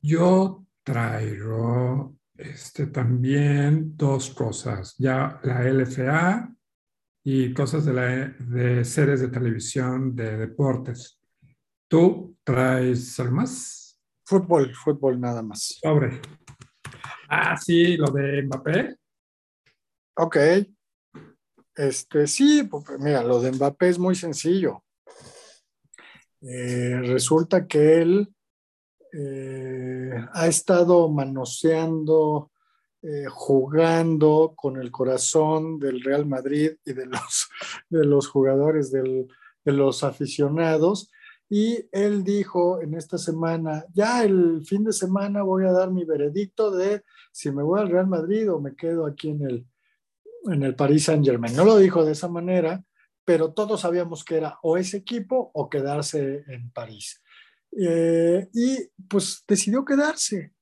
[0.00, 6.54] yo traigo este, también dos cosas, ya la LFA
[7.24, 8.06] y cosas de, la,
[8.38, 11.21] de series de televisión, de deportes.
[11.92, 14.00] ¿Tú traes algo más?
[14.24, 15.78] Fútbol, fútbol nada más.
[15.78, 16.22] Sobre.
[17.28, 18.96] Ah, sí, lo de Mbappé.
[20.16, 20.36] Ok.
[21.74, 24.82] Este, sí, pues, mira, lo de Mbappé es muy sencillo.
[26.40, 28.34] Eh, resulta que él
[29.12, 32.52] eh, ha estado manoseando,
[33.02, 37.50] eh, jugando con el corazón del Real Madrid y de los,
[37.90, 39.26] de los jugadores, de
[39.66, 41.11] los aficionados.
[41.54, 46.02] Y él dijo en esta semana, ya el fin de semana voy a dar mi
[46.06, 49.66] veredicto de si me voy al Real Madrid o me quedo aquí en el,
[50.50, 51.54] en el Paris Saint Germain.
[51.54, 52.82] No lo dijo de esa manera,
[53.26, 57.20] pero todos sabíamos que era o ese equipo o quedarse en París.
[57.78, 60.54] Eh, y pues decidió quedarse.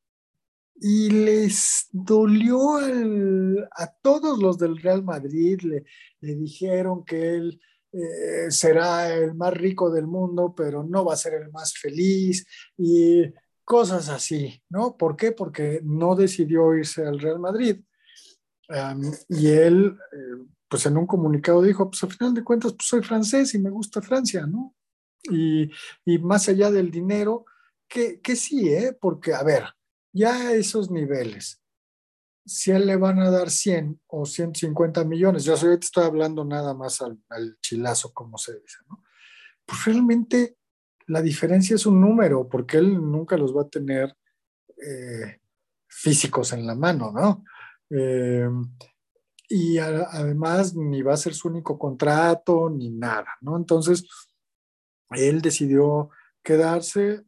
[0.75, 5.85] Y les dolió a todos los del Real Madrid, le,
[6.19, 7.61] le dijeron que él
[7.93, 12.47] eh, será el más rico del mundo, pero no va a ser el más feliz
[12.77, 13.25] y
[13.65, 14.97] cosas así, ¿no?
[14.97, 15.33] ¿Por qué?
[15.33, 17.81] Porque no decidió irse al Real Madrid.
[19.29, 23.03] y él, eh, pues en un comunicado dijo, pues al final de cuentas, pues soy
[23.03, 24.75] francés y me gusta Francia, ¿no?
[25.25, 25.71] Y,
[26.21, 27.45] más allá del dinero,
[27.89, 28.97] que, que sí, ¿eh?
[29.01, 29.65] Porque, a ver,
[30.13, 31.60] ya a esos niveles,
[32.45, 36.75] si él le van a dar 100 o 150 millones, yo ahorita estoy hablando nada
[36.75, 37.19] más al,
[37.61, 39.03] chilazo, como se dice, ¿no?
[39.65, 40.57] Pues realmente
[41.07, 44.15] la diferencia es un número, porque él nunca los va a tener
[44.77, 45.41] eh,
[45.89, 47.45] físicos en la mano, ¿no?
[47.91, 48.49] Eh,
[49.49, 53.57] y además ni va a ser su único contrato ni nada, ¿no?
[53.57, 54.07] Entonces,
[55.11, 56.11] él decidió
[56.43, 57.25] quedarse,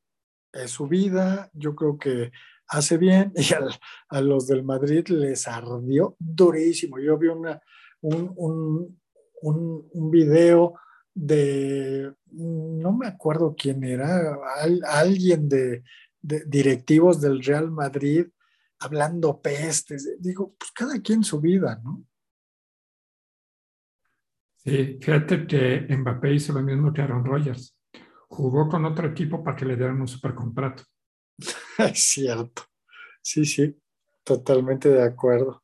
[0.53, 2.31] es su vida, yo creo que
[2.73, 3.53] hace bien y
[4.09, 6.99] a los del Madrid les ardió durísimo.
[6.99, 7.61] Yo vi una,
[8.01, 8.99] un, un,
[9.93, 10.75] un, video
[11.15, 14.39] de, no me acuerdo quién era,
[14.89, 15.85] alguien de,
[16.21, 18.27] de, directivos del Real Madrid
[18.81, 20.17] hablando pestes.
[20.19, 22.05] Digo, pues cada quien su vida, ¿no?
[24.65, 27.77] Sí, fíjate que Mbappé hizo lo mismo que Aaron Rodgers.
[28.29, 30.85] Jugó con otro equipo para que le dieran un supercontrato.
[31.79, 32.63] Es cierto.
[33.23, 33.81] Sí, sí,
[34.25, 35.63] totalmente de acuerdo.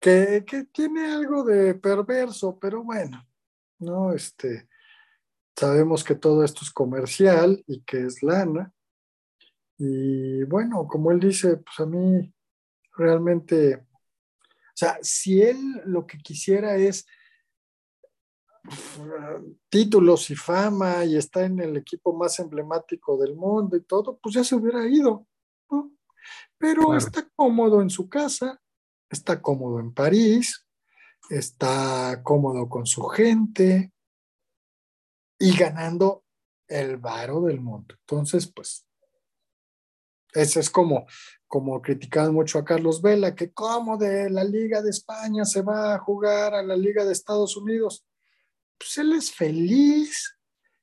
[0.00, 3.26] Que, que, tiene algo de perverso, pero bueno,
[3.78, 4.12] ¿no?
[4.12, 4.68] Este,
[5.56, 8.72] sabemos que todo esto es comercial y que es lana.
[9.78, 12.32] Y bueno, como él dice, pues a mí
[12.96, 17.06] realmente, o sea, si él lo que quisiera es
[19.68, 24.34] títulos y fama y está en el equipo más emblemático del mundo y todo, pues
[24.34, 25.26] ya se hubiera ido,
[26.58, 28.60] Pero está cómodo en su casa,
[29.10, 30.66] está cómodo en París,
[31.30, 33.92] está cómodo con su gente
[35.38, 36.24] y ganando
[36.66, 37.94] el varo del mundo.
[38.00, 38.86] Entonces, pues,
[40.32, 41.06] ese es como,
[41.46, 45.94] como criticaban mucho a Carlos Vela, que como de la Liga de España se va
[45.94, 48.04] a jugar a la Liga de Estados Unidos
[48.78, 50.38] pues él es feliz,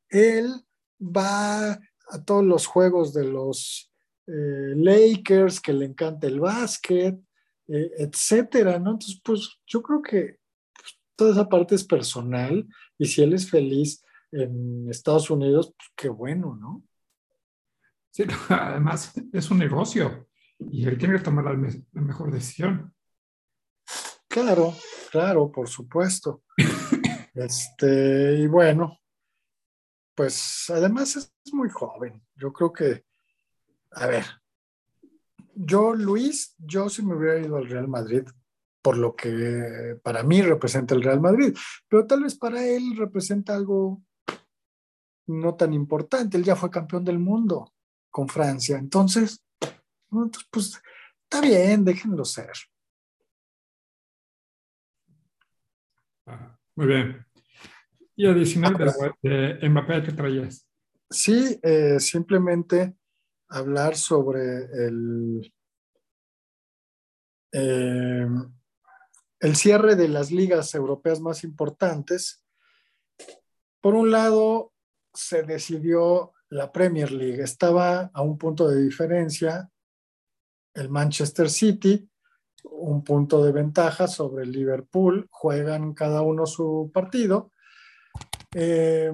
[0.09, 0.51] él
[0.99, 3.91] va a todos los juegos de los
[4.27, 7.19] eh, Lakers, que le encanta el básquet,
[7.67, 8.91] eh, etcétera, ¿no?
[8.91, 10.39] Entonces, pues yo creo que
[10.73, 15.89] pues, toda esa parte es personal y si él es feliz en Estados Unidos, pues
[15.95, 16.83] qué bueno, ¿no?
[18.11, 20.27] Sí, además es un negocio
[20.59, 22.93] y él tiene que tomar la, la mejor decisión.
[24.27, 24.73] Claro,
[25.11, 26.43] claro, por supuesto.
[27.33, 28.99] Este, y bueno,
[30.15, 32.23] pues además es muy joven.
[32.35, 33.05] Yo creo que,
[33.91, 34.25] a ver,
[35.55, 38.23] yo, Luis, yo sí me hubiera ido al Real Madrid
[38.81, 41.55] por lo que para mí representa el Real Madrid,
[41.87, 44.03] pero tal vez para él representa algo
[45.27, 46.35] no tan importante.
[46.35, 47.73] Él ya fue campeón del mundo
[48.11, 49.43] con Francia, entonces,
[50.51, 50.81] pues
[51.23, 52.51] está bien, déjenlo ser.
[56.75, 57.25] Muy bien.
[58.15, 58.77] Y adicional
[59.21, 60.67] de, Mbappé, ¿qué traías?
[61.09, 62.95] Sí, eh, simplemente
[63.49, 65.53] hablar sobre el,
[67.51, 68.27] eh,
[69.39, 72.43] el cierre de las ligas europeas más importantes.
[73.81, 74.73] Por un lado,
[75.13, 77.43] se decidió la Premier League.
[77.43, 79.69] Estaba a un punto de diferencia
[80.73, 82.09] el Manchester City,
[82.63, 87.51] un punto de ventaja sobre el Liverpool, juegan cada uno su partido.
[88.53, 89.11] Eh,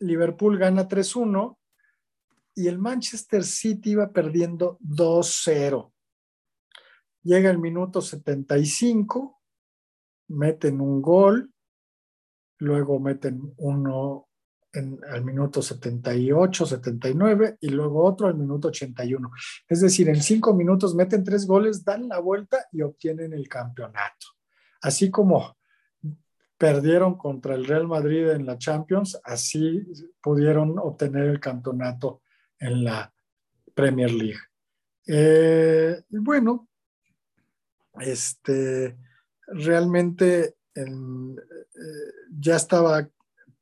[0.00, 1.56] Liverpool gana 3-1
[2.54, 5.92] y el Manchester City iba perdiendo 2-0.
[7.22, 9.40] Llega el minuto 75,
[10.28, 11.50] meten un gol,
[12.58, 14.28] luego meten uno
[14.72, 19.30] en, al minuto 78, 79 y luego otro al minuto 81.
[19.68, 24.26] Es decir, en cinco minutos meten tres goles, dan la vuelta y obtienen el campeonato.
[24.82, 25.56] Así como
[26.56, 29.86] perdieron contra el Real Madrid en la Champions, así
[30.20, 32.22] pudieron obtener el campeonato
[32.58, 33.12] en la
[33.74, 34.40] Premier League.
[35.06, 36.68] Eh, bueno,
[38.00, 38.96] este,
[39.48, 40.84] realmente eh,
[42.38, 43.08] ya estaba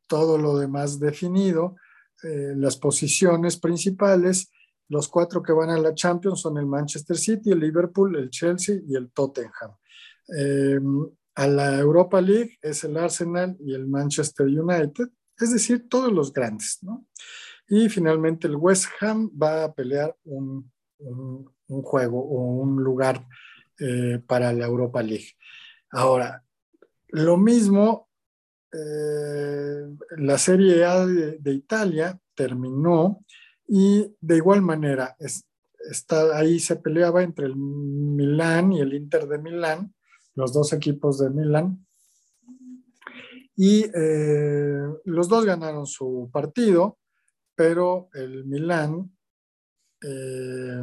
[0.06, 1.76] todo lo demás definido,
[2.22, 4.50] eh, las posiciones principales,
[4.88, 8.76] los cuatro que van a la Champions son el Manchester City, el Liverpool, el Chelsea
[8.86, 9.72] y el Tottenham.
[11.34, 15.08] A la Europa League es el Arsenal y el Manchester United,
[15.38, 17.06] es decir, todos los grandes, ¿no?
[17.68, 20.70] Y finalmente el West Ham va a pelear un,
[21.66, 23.26] juego o un lugar
[23.78, 25.30] eh, para la Europa League.
[25.90, 26.44] Ahora,
[27.08, 28.10] lo mismo,
[28.72, 29.86] eh,
[30.18, 33.24] la Serie A de, Italia terminó
[33.66, 39.38] y de igual manera está, ahí se peleaba entre el Milán y el Inter de
[39.38, 39.94] Milán,
[40.34, 41.86] los dos equipos de Milán.
[43.54, 46.98] Y eh, los dos ganaron su partido
[47.54, 49.16] pero el Milán
[50.02, 50.82] eh,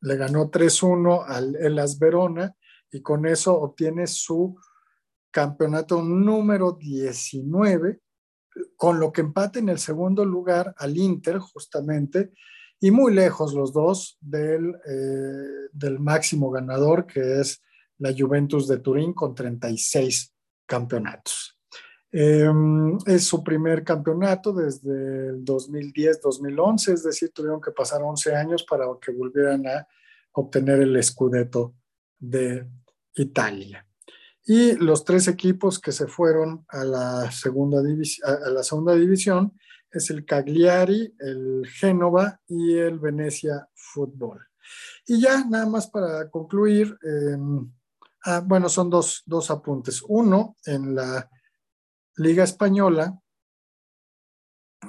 [0.00, 2.54] le ganó 3-1 al Elas Verona
[2.90, 4.58] y con eso obtiene su
[5.30, 8.00] campeonato número 19,
[8.74, 12.32] con lo que empate en el segundo lugar al Inter justamente,
[12.80, 17.62] y muy lejos los dos del, eh, del máximo ganador que es
[18.00, 20.34] la Juventus de Turín con 36
[20.66, 21.56] campeonatos.
[22.12, 28.64] Em, es su primer campeonato desde el 2010-2011, es decir, tuvieron que pasar 11 años
[28.64, 29.86] para que volvieran a
[30.32, 31.74] obtener el Scudetto
[32.18, 32.68] de
[33.14, 33.86] Italia.
[34.44, 37.80] Y los tres equipos que se fueron a la segunda,
[38.24, 39.52] a la segunda división
[39.92, 44.40] es el Cagliari, el Génova y el Venecia Fútbol.
[45.06, 47.70] Y ya nada más para concluir, em,
[48.24, 50.02] ah, bueno, son dos, dos apuntes.
[50.08, 51.28] Uno, en la
[52.16, 53.18] Liga Española,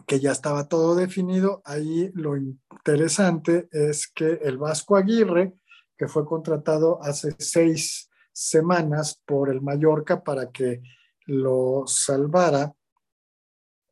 [0.08, 5.54] que ya estaba todo definido, ahí lo interesante es que el Vasco Aguirre,
[5.98, 10.82] que fue contratado hace seis semanas por el Mallorca para que
[11.26, 12.74] lo salvara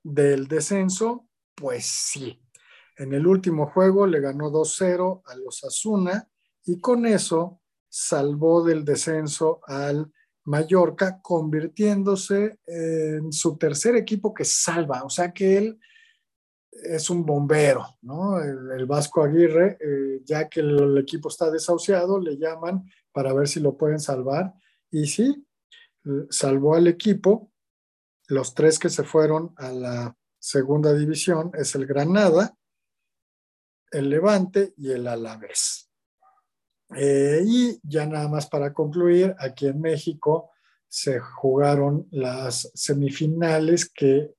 [0.03, 2.41] del descenso, pues sí.
[2.97, 6.27] En el último juego le ganó 2-0 a los Asuna
[6.65, 7.58] y con eso
[7.89, 10.11] salvó del descenso al
[10.45, 15.79] Mallorca, convirtiéndose en su tercer equipo que salva, o sea que él
[16.71, 18.39] es un bombero, ¿no?
[18.41, 23.59] El, Vasco Aguirre, eh, ya que el, equipo está desahuciado, le llaman para ver si
[23.59, 24.53] lo pueden salvar.
[24.91, 25.45] Y sí,
[26.29, 27.51] salvó al equipo.
[28.27, 32.55] Los tres que se fueron a la segunda división es el Granada,
[33.91, 35.88] el Levante y el Alavés.
[36.95, 40.51] Eh, y ya nada más para concluir, aquí en México
[40.87, 44.33] se jugaron las semifinales que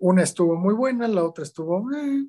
[0.00, 1.90] una estuvo muy buena, la otra estuvo...
[1.92, 2.26] Eh,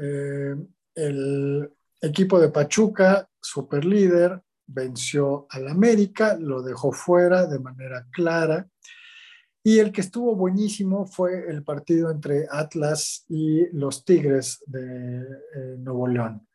[0.00, 0.56] eh,
[0.94, 8.68] el equipo de Pachuca, super líder, venció al América, lo dejó fuera de manera clara.
[9.62, 16.08] Y el que estuvo buenísimo fue el partido entre Atlas y los Tigres de Nuevo
[16.08, 16.47] León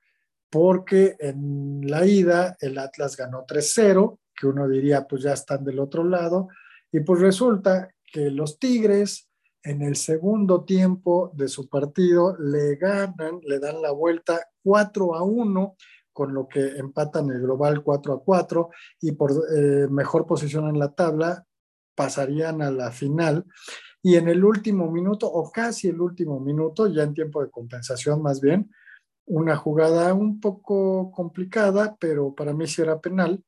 [0.53, 5.79] porque en la ida el Atlas ganó 3-0, que uno diría pues ya están del
[5.79, 6.47] otro lado,
[6.91, 9.31] y pues resulta que los Tigres
[9.63, 15.23] en el segundo tiempo de su partido le ganan, le dan la vuelta 4 a
[15.23, 15.75] 1,
[16.11, 18.69] con lo que empatan el global 4 a 4
[19.01, 21.47] y por eh, mejor posición en la tabla
[21.95, 23.43] pasarían a la final.
[24.03, 28.21] Y en el último minuto, o casi el último minuto, ya en tiempo de compensación
[28.21, 28.69] más bien,
[29.25, 33.43] una jugada un poco complicada, pero para mí sí era penal,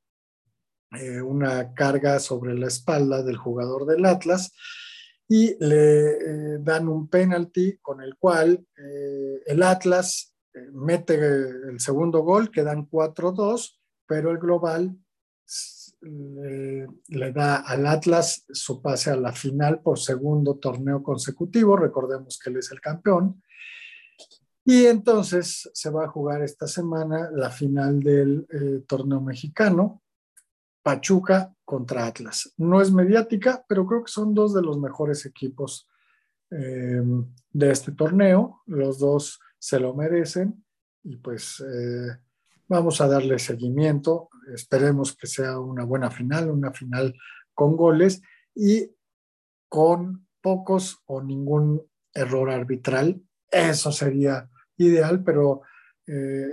[0.92, 4.54] eh, una carga sobre la espalda del jugador del Atlas
[5.28, 10.34] y le eh, dan un penalti con el cual eh, el Atlas
[10.72, 14.98] mete el segundo gol, quedan 4-2, pero el global
[16.02, 22.52] le da al Atlas su pase a la final por segundo torneo consecutivo, recordemos que
[22.52, 23.42] él es el campeón,
[24.66, 30.02] y entonces se va a jugar esta semana la final del eh, torneo mexicano,
[30.84, 32.54] Pachuca contra Atlas.
[32.58, 35.88] No es mediática, pero creo que son dos de los mejores equipos
[36.52, 38.62] em, de este torneo.
[38.66, 40.64] Los dos se lo merecen
[41.04, 42.18] y pues eh,
[42.68, 44.30] Vamos a darle seguimiento.
[44.54, 47.14] Esperemos que sea una buena final, una final
[47.54, 48.24] con goles
[48.56, 48.90] y
[49.70, 53.22] con pocos o ningún error arbitral.
[53.52, 55.62] Eso sería ideal, pero
[56.08, 56.48] eh,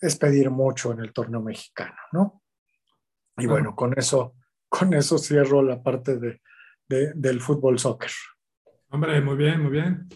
[0.00, 2.42] es pedir mucho en el torneo mexicano, ¿no?
[3.36, 4.36] Y bueno, con eso,
[4.68, 6.40] con eso cierro la parte de,
[6.88, 8.10] del fútbol soccer.
[8.90, 10.08] Hombre, muy bien, muy bien.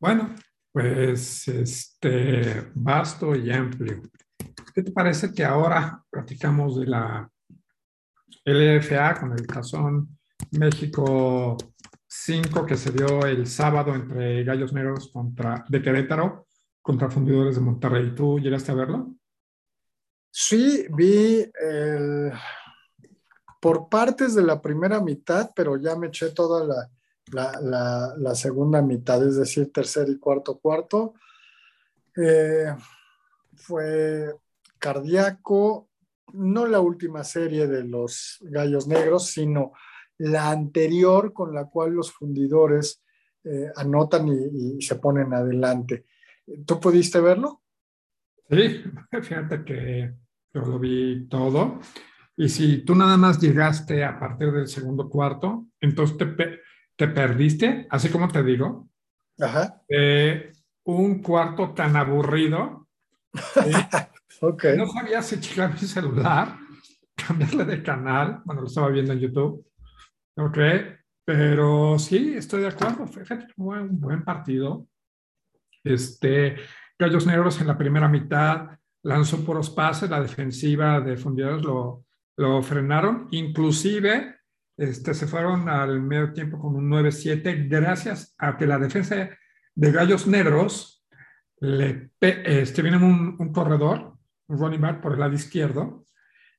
[0.00, 0.34] Bueno,
[0.72, 4.02] pues este vasto y amplio.
[4.74, 7.30] ¿Qué te parece que ahora platicamos de la
[8.44, 10.18] LFA con el Cazón
[10.52, 11.56] México
[12.24, 16.46] 5 que se dio el sábado entre Gallos Negros contra, de Querétaro
[16.82, 18.14] contra Fundidores de Monterrey?
[18.14, 19.14] ¿Tú llegaste a verlo?
[20.30, 22.32] Sí, vi el,
[23.60, 26.88] por partes de la primera mitad, pero ya me eché toda
[27.32, 31.14] la, la, segunda mitad, es decir, tercer y cuarto cuarto.
[32.16, 32.74] Eh,
[33.54, 34.34] fue
[34.78, 35.88] cardíaco,
[36.32, 39.72] no la última serie de los Gallos Negros, sino
[40.18, 43.02] la anterior con la cual los fundidores
[43.44, 46.06] eh, anotan y, se ponen adelante.
[46.66, 47.62] ¿Tú pudiste verlo?
[48.50, 48.82] Sí,
[49.22, 50.14] fíjate que
[50.52, 51.80] yo lo vi todo.
[52.36, 56.60] Y si tú nada más llegaste a partir del segundo cuarto, entonces te,
[56.96, 58.88] te perdiste, así como te digo,
[59.38, 59.82] Ajá.
[60.84, 62.88] un cuarto tan aburrido.
[64.40, 64.76] okay.
[64.76, 66.56] No sabía si checar mi celular,
[67.14, 68.42] cambiarle de canal.
[68.44, 69.64] Bueno, lo estaba viendo en YouTube.
[70.38, 70.58] Ok,
[71.24, 73.06] pero sí, estoy de acuerdo.
[73.06, 74.86] Fíjate, fue un buen partido.
[75.82, 76.56] Este,
[76.98, 82.04] Gallos Negros en la primera mitad lanzó por los pases, la defensiva de Fundidores lo,
[82.36, 83.28] lo frenaron.
[83.30, 84.36] Inclusive
[84.76, 89.30] este, se fueron al medio tiempo con un 9-7 gracias a que la defensa
[89.74, 91.06] de Gallos Negros
[91.60, 94.18] le este, viene un, un, corredor,
[94.48, 96.04] un running back por el lado izquierdo,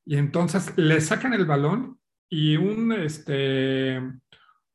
[0.03, 1.99] y entonces le sacan el balón
[2.29, 3.99] y un, este,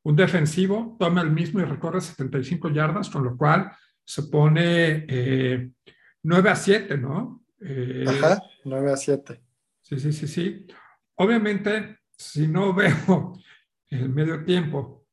[0.03, 3.71] un defensivo toma el mismo y recorre 75 yardas, con lo cual
[4.03, 5.05] se pone
[6.23, 7.43] 9 a 7, ¿no?
[7.61, 9.41] Eh, Ajá, 9 a 7.
[9.81, 10.67] Sí, sí, sí, sí.
[11.15, 13.33] Obviamente, si no veo
[13.89, 15.05] el medio tiempo,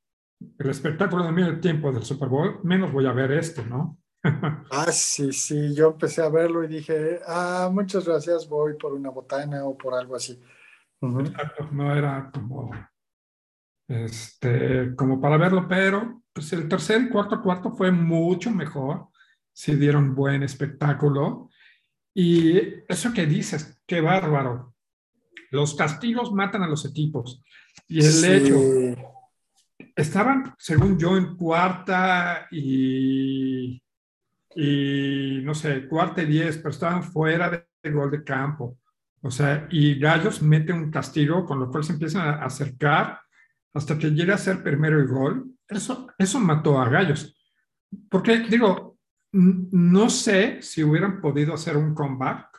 [0.59, 3.99] el espectáculo del medio tiempo del Super Bowl, menos voy a ver esto, ¿no?
[4.71, 9.11] ah, sí, sí, yo empecé a verlo y dije, ah, muchas gracias, voy por una
[9.11, 10.41] botana o por algo así.
[11.01, 12.71] No era como,
[13.89, 19.09] este, como para verlo, pero pues el tercer y cuarto cuarto fue mucho mejor,
[19.53, 21.51] si dieron buen espectáculo.
[22.15, 24.75] Y eso que dices, qué bárbaro,
[25.51, 27.43] los castigos matan a los equipos.
[27.89, 28.57] Y el hecho,
[29.97, 33.83] estaban, según yo, en cuarta y,
[34.55, 37.51] y, no sé, cuarta y diez, pero estaban fuera
[37.83, 38.79] de gol de campo.
[39.23, 43.21] O sea, y Gallos mete un castigo, con lo cual se empiezan a acercar
[43.75, 45.55] hasta que llega a ser primero el gol.
[45.69, 47.37] Eso, eso mató a Gallos.
[48.09, 48.99] Porque, digo,
[49.33, 52.51] no sé si hubieran podido hacer un comeback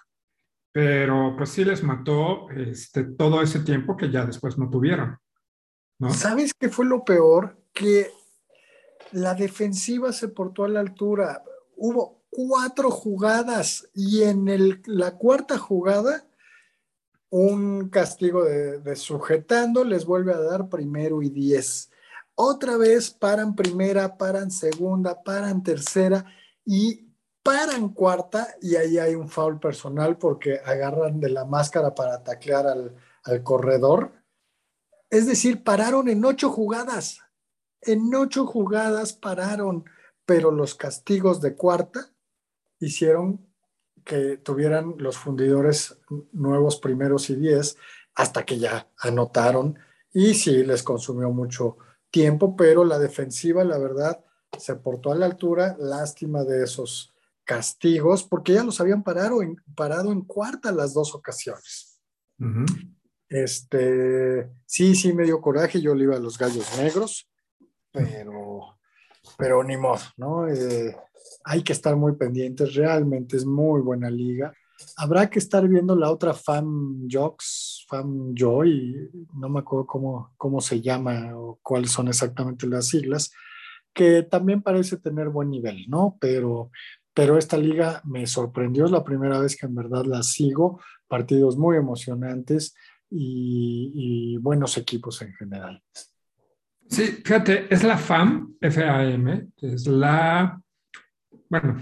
[0.72, 5.18] pero pues sí les mató este, todo ese tiempo que ya después no tuvieron.
[6.14, 7.62] ¿Sabes qué fue lo peor?
[7.74, 8.12] Que
[9.12, 11.43] la defensiva se portó a la altura.
[11.76, 16.26] Hubo cuatro jugadas y en el, la cuarta jugada
[17.32, 21.90] un castigo de, sujetando les vuelve a dar primero y diez.
[22.36, 26.26] Otra vez paran primera, paran segunda, paran tercera
[26.66, 27.10] y
[27.42, 32.68] paran cuarta y ahí hay un foul personal porque agarran de la máscara para taclear
[32.68, 34.12] al, corredor.
[35.10, 37.20] Es decir, pararon en ocho jugadas.
[37.82, 39.86] En ocho jugadas pararon,
[40.26, 42.12] pero los castigos de cuarta
[42.80, 43.51] hicieron
[44.04, 45.97] que tuvieran los fundidores
[46.32, 47.78] nuevos primeros y diez
[48.16, 49.78] hasta que ya anotaron
[50.14, 51.78] y sí les consumió mucho
[52.10, 54.24] tiempo, pero la defensiva, la verdad,
[54.58, 55.76] se portó a la altura.
[55.80, 61.16] Lástima de esos castigos porque ya los habían parado en, parado en cuarta las dos
[61.16, 61.99] ocasiones.
[63.30, 67.30] Este, sí, sí me dio coraje, yo le iba a los gallos negros,
[67.91, 68.78] pero,
[69.38, 70.47] pero ni modo, ¿no?
[70.47, 70.97] Eh,
[71.43, 74.53] hay que estar muy pendientes, realmente es muy buena liga.
[74.97, 80.59] Habrá que estar viendo la otra Fan Jocks, Fan Joy, no me acuerdo cómo, cómo
[80.61, 83.32] se llama o cuáles son exactamente las siglas,
[83.93, 86.17] que también parece tener buen nivel, ¿no?
[86.19, 86.72] Pero
[87.13, 91.57] pero esta liga me sorprendió, es la primera vez que en verdad la sigo, partidos
[91.57, 92.76] muy emocionantes
[93.09, 95.84] y, buenos equipos en general.
[96.88, 100.61] Sí, fíjate, es la FAM, FAM, es la,
[101.52, 101.78] bueno,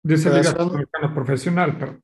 [0.00, 2.00] dice Liga Profesional, pero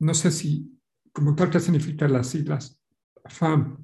[0.00, 0.80] no, sé si,
[1.12, 2.82] como tal, qué significa las siglas
[3.26, 3.78] FAM.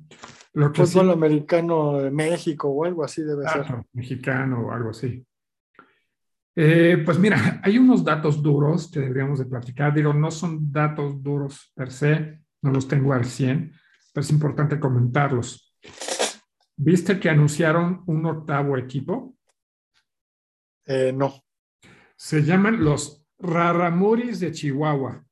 [0.54, 3.66] Lo que Fútbol americano de México o algo así debe ser.
[3.92, 5.24] Mexicano o algo así.
[6.56, 9.94] Eh, pues mira, hay unos datos duros que deberíamos de platicar.
[9.94, 13.72] Digo, no son datos duros per se, no los tengo al 100,
[14.12, 15.72] pero es importante comentarlos.
[16.76, 19.37] ¿Viste que anunciaron un octavo equipo?
[20.88, 21.44] Eh, no.
[22.16, 25.22] Se llaman los Raramuris de Chihuahua.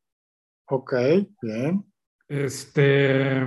[0.68, 0.94] Ok,
[1.40, 1.84] bien.
[2.28, 3.44] Este,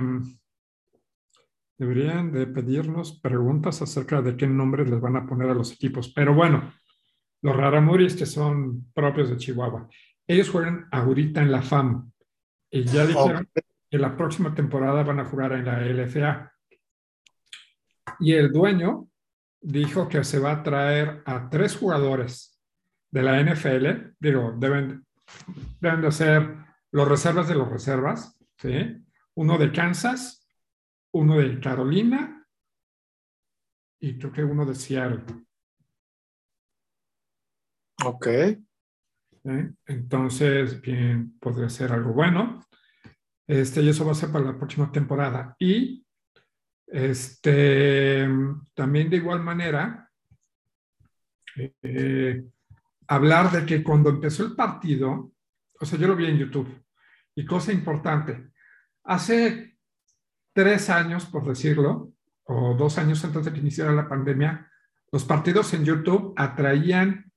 [1.78, 6.12] deberían de pedirnos preguntas acerca de qué nombres les van a poner a los equipos.
[6.12, 6.72] Pero bueno,
[7.42, 9.88] los Raramuris que son propios de Chihuahua.
[10.26, 12.10] Ellos juegan ahorita en la FAM
[12.70, 13.48] y ya dijeron
[13.88, 16.52] que la próxima temporada van a jugar en la LFA.
[18.18, 19.09] Y el dueño
[19.60, 22.58] dijo que se va a traer a tres jugadores
[23.10, 25.06] de la NFL, digo, deben,
[25.80, 26.56] deben de ser
[26.92, 29.04] los reservas de los reservas, ¿sí?
[29.34, 30.48] Uno de Kansas,
[31.12, 32.46] uno de Carolina
[34.00, 35.24] y creo que uno de Seattle.
[38.04, 38.26] Ok.
[39.86, 42.60] Entonces, bien, podría ser algo bueno.
[43.46, 45.54] Este, y eso va a ser para la próxima temporada.
[45.58, 46.06] Y
[46.90, 48.28] este,
[48.74, 50.10] también de igual manera,
[51.82, 52.44] eh,
[53.06, 55.32] hablar de que cuando empezó el partido,
[55.78, 56.84] o sea, yo lo vi en YouTube,
[57.34, 58.50] y cosa importante,
[59.04, 59.76] hace
[60.52, 62.12] tres años, por decirlo,
[62.44, 64.68] o dos años antes de que iniciara la pandemia,
[65.12, 67.30] los partidos en YouTube atraían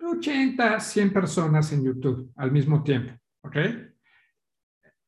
[0.00, 3.12] 80, 100 personas en YouTube al mismo tiempo,
[3.42, 3.56] ¿ok?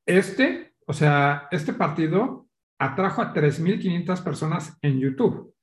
[0.07, 2.46] Este, o sea, este partido
[2.79, 5.55] atrajo a 3.500 personas en YouTube,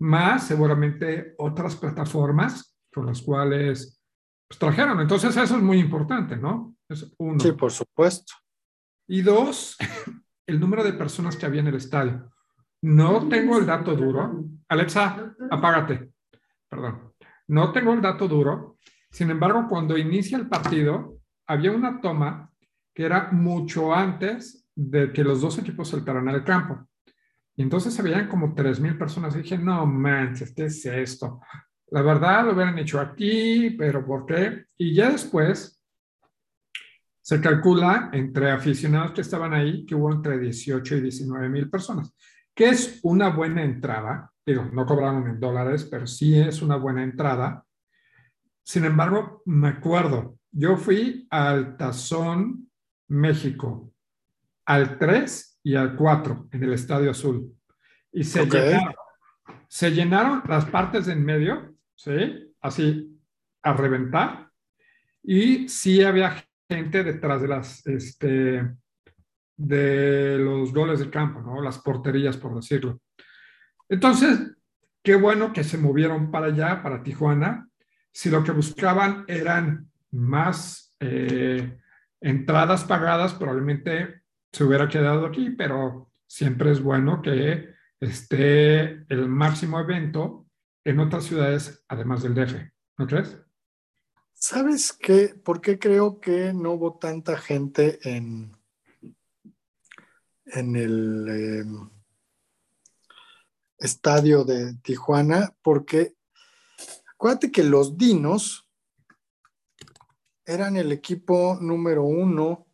[0.00, 4.00] más seguramente otras plataformas con las cuales
[4.48, 5.00] pues, trajeron.
[5.00, 6.76] Entonces, eso es muy importante, ¿no?
[6.88, 7.38] Es uno.
[7.40, 8.32] Sí, por supuesto.
[9.08, 9.76] Y dos,
[10.46, 12.30] el número de personas que había en el estadio.
[12.82, 14.44] No tengo el dato duro.
[14.68, 16.12] Alexa, apágate.
[16.68, 17.12] Perdón.
[17.48, 18.78] No tengo el dato duro,
[19.10, 22.52] sin embargo, cuando inicia el partido, había una toma
[22.94, 26.86] que era mucho antes de que los dos equipos saltaran al campo.
[27.56, 29.34] Y entonces se veían como 3.000 personas.
[29.34, 31.40] Y dije, no manches, ¿qué es esto?
[31.88, 34.66] La verdad lo hubieran hecho aquí, pero ¿por qué?
[34.78, 35.82] Y ya después
[37.20, 42.14] se calcula entre aficionados que estaban ahí que hubo entre 18 y 19 mil personas,
[42.54, 44.32] que es una buena entrada.
[44.46, 47.64] Digo, no cobraron en dólares, pero sí es una buena entrada
[48.70, 52.70] sin embargo, me acuerdo, yo fui al Tazón
[53.08, 53.92] México,
[54.70, 57.52] al 3 y al 4 en el Estadio Azul.
[58.12, 58.94] Y se, llenaron,
[59.68, 62.54] se llenaron las partes de en medio, ¿sí?
[62.60, 63.20] Así,
[63.62, 64.48] a reventar.
[65.24, 68.76] Y sí había gente detrás de las, este,
[69.56, 71.60] de los goles del campo, ¿no?
[71.60, 73.00] Las porterías, por decirlo.
[73.88, 74.56] Entonces,
[75.02, 77.68] qué bueno que se movieron para allá, para Tijuana,
[78.12, 81.76] si lo que buscaban eran más eh,
[82.20, 84.19] entradas pagadas, probablemente
[84.52, 90.46] se hubiera quedado aquí, pero siempre es bueno que esté el máximo evento
[90.84, 92.54] en otras ciudades, además del DF,
[92.98, 93.36] ¿no crees?
[94.32, 95.34] ¿Sabes qué?
[95.34, 98.56] ¿Por qué creo que no hubo tanta gente en,
[100.46, 101.90] en el em,
[103.78, 105.54] estadio de Tijuana?
[105.62, 106.14] Porque
[107.20, 108.66] Acuérdate que los Dinos
[110.46, 112.66] eran el equipo número uno,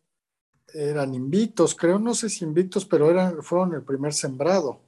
[0.73, 4.81] eran invictos, creo, no sé si invictos, pero eran, fueron el primer sembrado.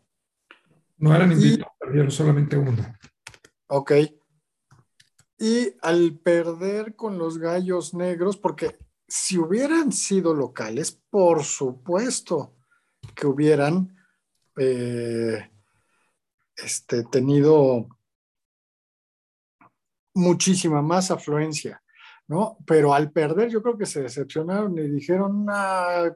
[0.97, 2.85] No eran invictos, perdieron solamente uno.
[3.67, 3.91] Ok.
[5.39, 8.77] Y al perder con los gallos negros, porque
[9.07, 12.55] si hubieran sido locales, por supuesto
[13.15, 13.95] que hubieran
[14.57, 15.49] eh,
[16.57, 17.87] este, tenido
[20.13, 21.81] muchísima más afluencia,
[22.29, 22.57] ¿no?
[22.65, 25.47] Pero al perder yo creo que se decepcionaron y dijeron,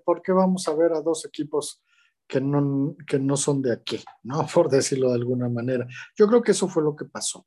[0.05, 1.83] ¿por qué vamos a ver a dos equipos
[2.27, 4.45] que no, que no son de aquí, ¿no?
[4.53, 5.85] Por decirlo de alguna manera.
[6.17, 7.45] Yo creo que eso fue lo que pasó.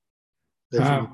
[0.79, 1.11] Ah,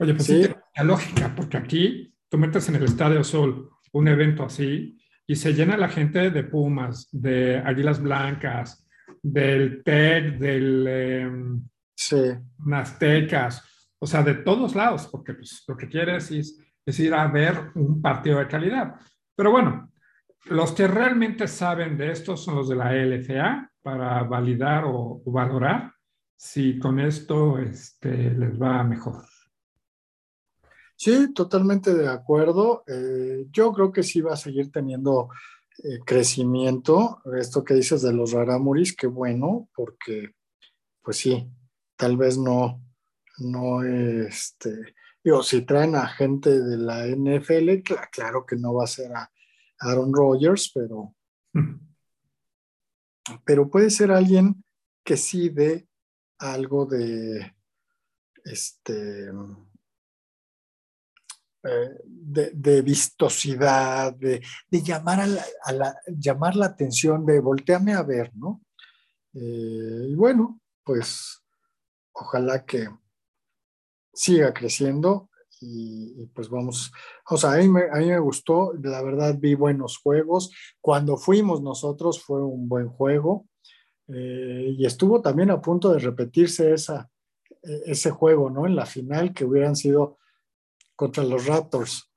[0.00, 0.48] Oye, pues ¿Sí?
[0.76, 5.52] la lógica, porque aquí tú metes en el Estadio Sol un evento así y se
[5.52, 8.86] llena la gente de Pumas, de Águilas Blancas,
[9.22, 11.30] del TEC, del eh,
[11.96, 12.22] sí.
[12.72, 13.62] Aztecas,
[13.98, 17.70] o sea, de todos lados, porque pues, lo que quieres es, es ir a ver
[17.74, 18.94] un partido de calidad.
[19.34, 19.92] Pero bueno,
[20.46, 25.92] los que realmente saben de esto son los de la LFA para validar o, valorar
[26.36, 29.24] si con esto este, les va mejor.
[30.96, 32.84] Sí, totalmente de acuerdo.
[32.86, 35.28] Eh, yo creo que sí va a seguir teniendo
[35.82, 37.20] eh, crecimiento.
[37.36, 40.34] Esto que dices de los Raramuris, qué bueno, porque
[41.02, 41.48] pues sí,
[41.96, 42.82] tal vez no,
[43.38, 48.88] no, este, digo, si traen a gente de la NFL, claro que no va a
[48.88, 49.30] ser a
[49.80, 51.14] Aaron Rodgers, pero,
[53.44, 54.64] pero puede ser alguien
[55.04, 55.88] que sí dé
[56.38, 57.54] algo de,
[58.44, 59.30] este,
[61.64, 68.62] eh, de, vistosidad, de, llamar, a la, llamar la atención, de volteame a ver, ¿no?
[69.34, 71.42] Eh, y bueno, pues
[72.12, 72.88] ojalá que
[74.18, 76.92] siga creciendo y, pues vamos,
[77.30, 81.16] o sea, a mí, me, a mí, me, gustó, la verdad vi buenos juegos, cuando
[81.16, 83.46] fuimos nosotros fue un buen juego
[84.08, 87.08] eh, y estuvo también a punto de repetirse esa,
[87.62, 88.66] e, ese juego, ¿no?
[88.66, 90.18] En la final que hubieran sido
[90.96, 92.10] contra los Raptors.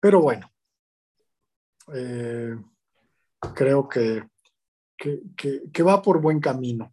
[0.00, 0.50] Pero bueno,
[1.94, 2.56] eh,
[3.54, 4.24] creo que,
[4.96, 6.92] que, va por buen camino.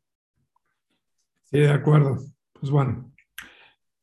[1.55, 2.17] Sí, de acuerdo.
[2.51, 3.13] Pues bueno,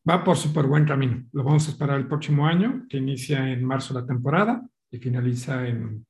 [0.08, 1.22] va por súper buen camino.
[1.32, 5.68] Lo vamos a esperar el próximo año, que inicia en marzo la temporada y finaliza
[5.68, 6.06] en,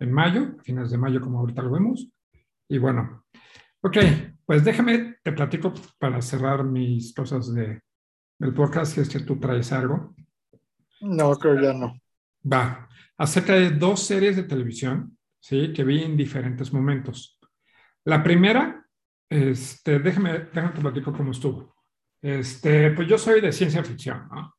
[0.00, 2.08] en mayo, fines de mayo como ahorita lo vemos.
[2.66, 3.26] Y bueno,
[3.82, 3.98] ok,
[4.46, 7.82] pues déjame, te platico para cerrar mis cosas de,
[8.38, 10.14] del podcast, si es que tú traes algo.
[11.02, 12.00] No, creo ya no.
[12.50, 12.88] Va,
[13.18, 15.74] acerca de dos series de televisión, ¿sí?
[15.74, 17.38] Que vi en diferentes momentos.
[18.06, 18.85] La primera,
[19.28, 21.74] este, déjame, déjame te platico cómo estuvo.
[22.22, 24.54] Este, pues yo soy de ciencia ficción, ¿no?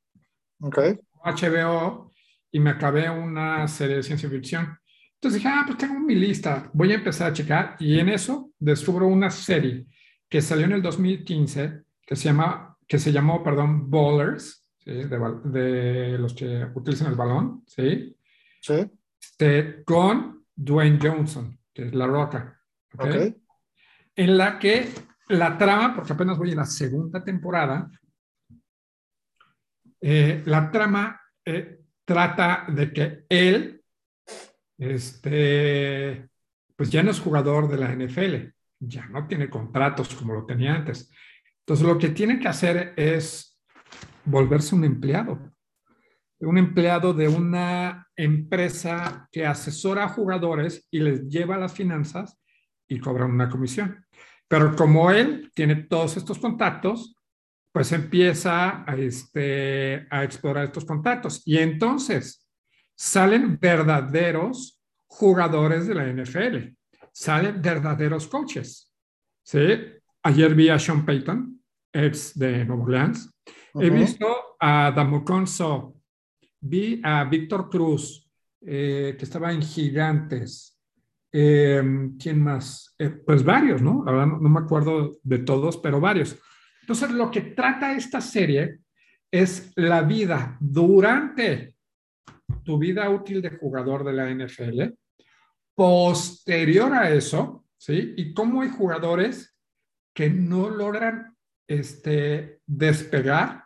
[0.61, 0.79] Ok.
[1.23, 2.13] HBO
[2.51, 4.77] y me acabé una serie de ciencia ficción.
[5.15, 8.51] Entonces dije, ah, pues tengo mi lista, voy a empezar a checar y en eso
[8.59, 9.87] descubro una serie
[10.29, 16.33] que salió en el 2015 que se llama que se llamó, perdón, Bowlers, de, los
[16.33, 18.15] que utilizan el balón, ¿sí?
[18.61, 18.89] Sí.
[19.19, 22.61] Este, con Dwayne Johnson, que es La Roca.
[22.93, 23.35] ¿okay?
[24.17, 24.89] En la que
[25.29, 27.89] la trama, porque apenas voy en la segunda temporada,
[30.01, 33.83] eh, la trama eh, trata de que él,
[34.77, 36.29] este,
[36.75, 40.75] pues ya no es jugador de la NFL, ya no tiene contratos como lo tenía
[40.75, 41.11] antes.
[41.59, 43.59] Entonces, lo que tiene que hacer es
[44.25, 45.53] volverse un empleado,
[46.39, 52.39] un empleado de una empresa que asesora a jugadores y les lleva las finanzas
[52.87, 54.06] y cobra una comisión.
[54.47, 57.15] Pero como él tiene todos estos contactos,
[57.71, 61.41] pues empieza a, este, a explorar estos contactos.
[61.45, 62.47] Y entonces
[62.95, 66.75] salen verdaderos jugadores de la NFL,
[67.11, 68.93] salen verdaderos coaches.
[69.43, 69.59] ¿sí?
[70.23, 71.61] Ayer vi a Sean Payton,
[71.93, 73.29] ex de Nueva Orleans.
[73.75, 76.01] He visto a Damoconso,
[76.59, 78.27] vi a Víctor Cruz,
[78.61, 80.76] eh, que estaba en Gigantes.
[81.31, 82.95] Em, ¿Quién más?
[82.97, 84.03] Eh, pues varios, ¿no?
[84.07, 86.37] Ahora no, no me acuerdo de todos, pero varios.
[86.81, 88.79] Entonces, lo que trata esta serie
[89.31, 91.75] es la vida durante
[92.63, 94.93] tu vida útil de jugador de la NFL,
[95.75, 98.13] posterior a eso, ¿sí?
[98.17, 99.55] Y cómo hay jugadores
[100.13, 101.35] que no logran
[101.67, 103.65] este, despegar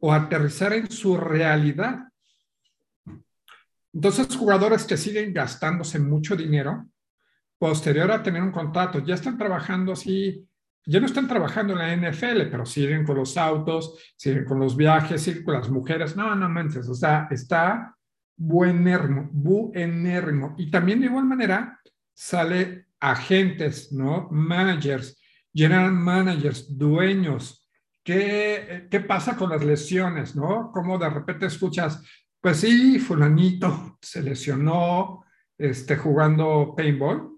[0.00, 2.05] o aterrizar en su realidad.
[3.96, 6.86] Entonces, jugadores que siguen gastándose mucho dinero,
[7.58, 10.46] posterior a tener un contrato, ya están trabajando así,
[10.84, 14.76] ya no están trabajando en la NFL, pero siguen con los autos, siguen con los
[14.76, 16.14] viajes, siguen con las mujeres.
[16.14, 17.96] No, no manches, o sea, está
[18.36, 20.54] buenérrimo, buenérrimo.
[20.58, 21.80] Y también de igual manera
[22.12, 24.28] sale agentes, ¿no?
[24.30, 25.18] Managers,
[25.54, 27.66] general managers, dueños,
[28.04, 30.70] ¿qué, qué pasa con las lesiones, no?
[30.70, 32.02] Cómo de repente escuchas,
[32.46, 35.24] pues sí, fulanito se lesionó
[35.58, 37.32] este, jugando paintball,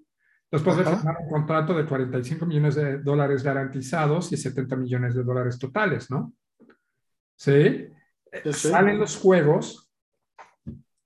[0.51, 5.23] Después de firmar un contrato de 45 millones de dólares garantizados y 70 millones de
[5.23, 6.35] dólares totales, ¿no?
[7.35, 7.89] ¿Sí?
[8.53, 9.91] Salen los juegos,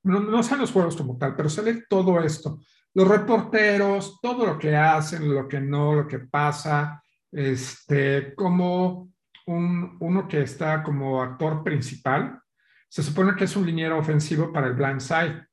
[0.02, 2.58] no, no salen los juegos como tal, pero sale todo esto.
[2.94, 7.00] Los reporteros, todo lo que hacen, lo que no, lo que pasa,
[7.30, 9.12] este, como
[9.46, 12.41] un, uno que está como actor principal,
[12.92, 15.46] se supone que es un liniero ofensivo para el blind side.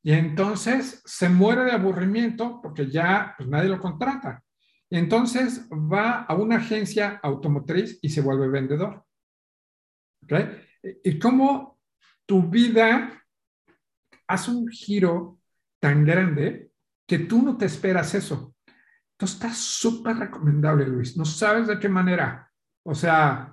[0.00, 4.44] Y entonces se muere de aburrimiento porque ya pues, nadie lo contrata.
[4.88, 9.04] Entonces va a una agencia automotriz y se vuelve vendedor.
[10.22, 10.56] ¿Okay?
[11.02, 11.80] Y cómo
[12.26, 13.20] tu vida
[14.28, 15.40] hace un giro
[15.80, 16.70] tan grande
[17.08, 18.54] que tú no te esperas eso.
[19.14, 21.16] Entonces está súper recomendable, Luis.
[21.16, 22.48] No sabes de qué manera.
[22.84, 23.52] O sea,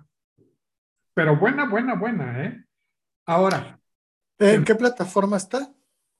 [1.16, 2.66] pero buena, buena, buena, ¿eh?
[3.26, 3.80] Ahora.
[4.40, 5.72] ¿En qué plataforma está?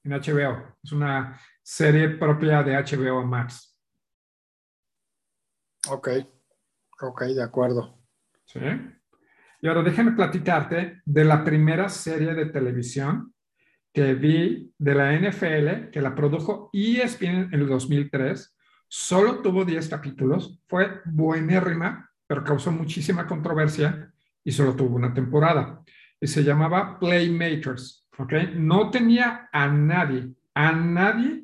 [0.04, 0.76] En HBO.
[0.82, 3.76] Es una serie propia de HBO Max.
[5.88, 6.08] Ok,
[7.00, 7.98] ok, de acuerdo.
[8.44, 8.60] Sí.
[9.60, 13.34] Y ahora déjame platicarte de la primera serie de televisión
[13.92, 18.56] que vi de la NFL, que la produjo ESPN en el 2003.
[18.88, 24.12] Solo tuvo 10 capítulos, fue buenérrima, pero causó muchísima controversia
[24.44, 25.82] y solo tuvo una temporada.
[26.22, 28.32] Y se llamaba Playmakers, ¿ok?
[28.54, 31.42] No tenía a nadie, a nadie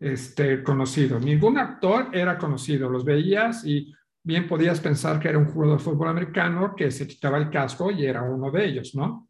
[0.00, 1.20] este, conocido.
[1.20, 2.90] Ningún actor era conocido.
[2.90, 3.94] Los veías y
[4.24, 7.92] bien podías pensar que era un jugador de fútbol americano que se quitaba el casco
[7.92, 9.28] y era uno de ellos, ¿no?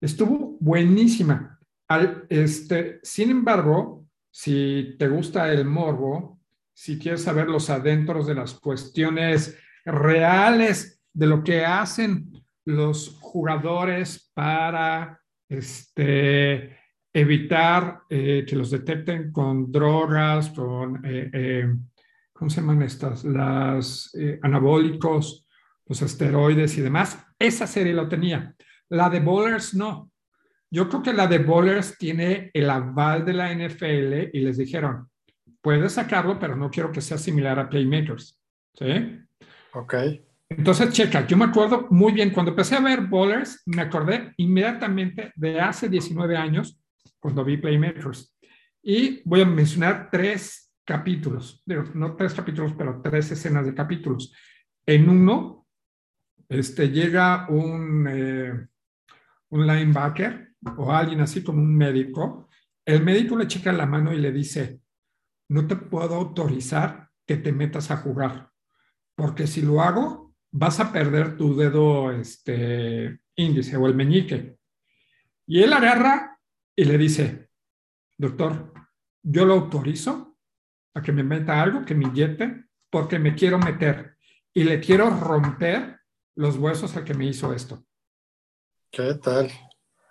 [0.00, 1.58] Estuvo buenísima.
[2.28, 6.38] Este, sin embargo, si te gusta el morbo,
[6.72, 14.30] si quieres saber los adentros de las cuestiones reales de lo que hacen los jugadores
[14.34, 16.78] para este,
[17.12, 21.74] evitar eh, que los detecten con drogas, con eh, eh,
[22.32, 23.24] ¿cómo se llaman estas?
[23.24, 25.46] Las anabólicos,
[25.86, 27.24] los esteroides y demás.
[27.38, 28.54] Esa serie lo tenía.
[28.88, 30.10] La de Bowlers no.
[30.70, 35.10] Yo creo que la de Bowlers tiene el aval de la NFL y les dijeron,
[35.60, 38.40] puedes sacarlo, pero no quiero que sea similar a Playmakers.
[38.74, 39.20] ¿Sí?
[39.74, 39.94] Ok.
[40.58, 45.32] Entonces, checa, yo me acuerdo muy bien, cuando empecé a ver Bowlers, me acordé inmediatamente
[45.34, 46.80] de hace 19 años,
[47.18, 48.36] cuando vi Playmakers.
[48.82, 51.62] Y voy a mencionar tres capítulos,
[51.94, 54.32] no tres capítulos, pero tres escenas de capítulos.
[54.84, 55.66] En uno,
[56.48, 58.66] este, llega un, eh,
[59.50, 62.48] un linebacker o alguien así como un médico.
[62.84, 64.80] El médico le checa la mano y le dice,
[65.48, 68.50] no te puedo autorizar que te metas a jugar,
[69.14, 74.58] porque si lo hago, vas a perder tu dedo este, índice o el meñique.
[75.46, 76.38] Y él agarra
[76.76, 77.48] y le dice,
[78.16, 78.72] doctor,
[79.22, 80.38] yo lo autorizo
[80.94, 84.16] a que me meta algo, que me inyecte, porque me quiero meter
[84.54, 86.00] y le quiero romper
[86.36, 87.84] los huesos al que me hizo esto.
[88.90, 89.50] ¿Qué tal?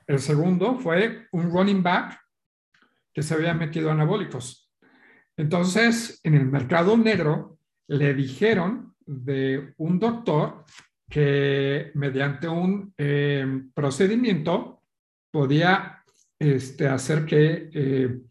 [0.07, 2.19] El segundo fue un running back
[3.13, 4.71] que se había metido anabólicos.
[5.37, 10.65] Entonces, en el mercado negro le dijeron de un doctor
[11.09, 14.81] que mediante un eh, procedimiento
[15.29, 16.03] podía
[16.39, 18.21] este, hacer que eh,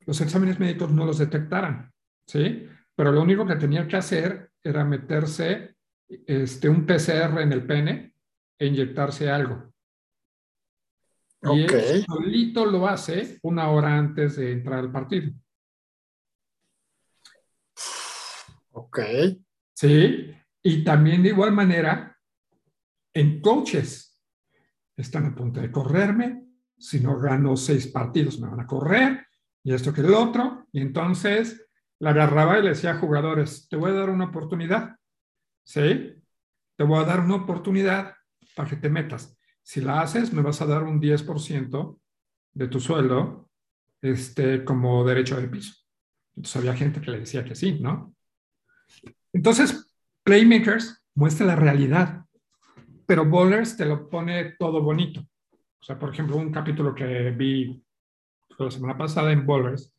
[0.00, 1.92] los exámenes médicos no los detectaran,
[2.26, 2.68] ¿sí?
[2.94, 5.74] Pero lo único que tenía que hacer era meterse
[6.08, 8.14] este, un PCR en el pene
[8.58, 9.72] e inyectarse algo.
[11.42, 15.32] Y él solito lo hace una hora antes de entrar al partido.
[18.70, 18.98] Ok.
[19.74, 22.16] Sí, y también de igual manera,
[23.14, 24.20] en coaches,
[24.96, 26.46] están a punto de correrme,
[26.78, 29.26] si no gano seis partidos me van a correr,
[29.64, 31.68] y esto que el otro, y entonces
[32.00, 34.96] la agarraba y le decía a jugadores, te voy a dar una oportunidad,
[35.64, 36.14] ¿sí?
[36.76, 38.14] Te voy a dar una oportunidad
[38.56, 39.38] para que te metas.
[39.62, 42.00] Si la haces, me vas a dar un 10%
[42.54, 43.48] de tu sueldo
[44.00, 45.74] este, como derecho de piso.
[46.34, 48.16] Entonces había gente que le decía que sí, ¿no?
[49.32, 49.92] Entonces,
[50.24, 52.24] Playmakers muestra la realidad,
[53.06, 55.20] pero Bowlers te lo pone todo bonito.
[55.20, 57.82] O sea, por ejemplo, un capítulo que vi
[58.58, 59.92] la semana pasada en Bowlers,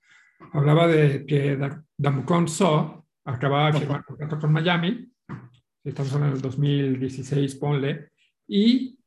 [0.53, 1.59] hablaba de que
[1.97, 5.11] Damucon So acababa de firmar contrato con Miami,
[5.83, 8.11] estamos en el 2016, ponle,
[8.47, 8.97] y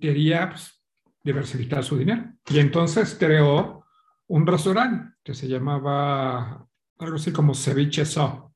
[0.00, 0.82] quería pues,
[1.22, 2.32] diversificar su dinero.
[2.48, 3.84] Y entonces creó
[4.28, 6.66] un restaurante que se llamaba
[6.98, 8.53] algo así como Ceviche So.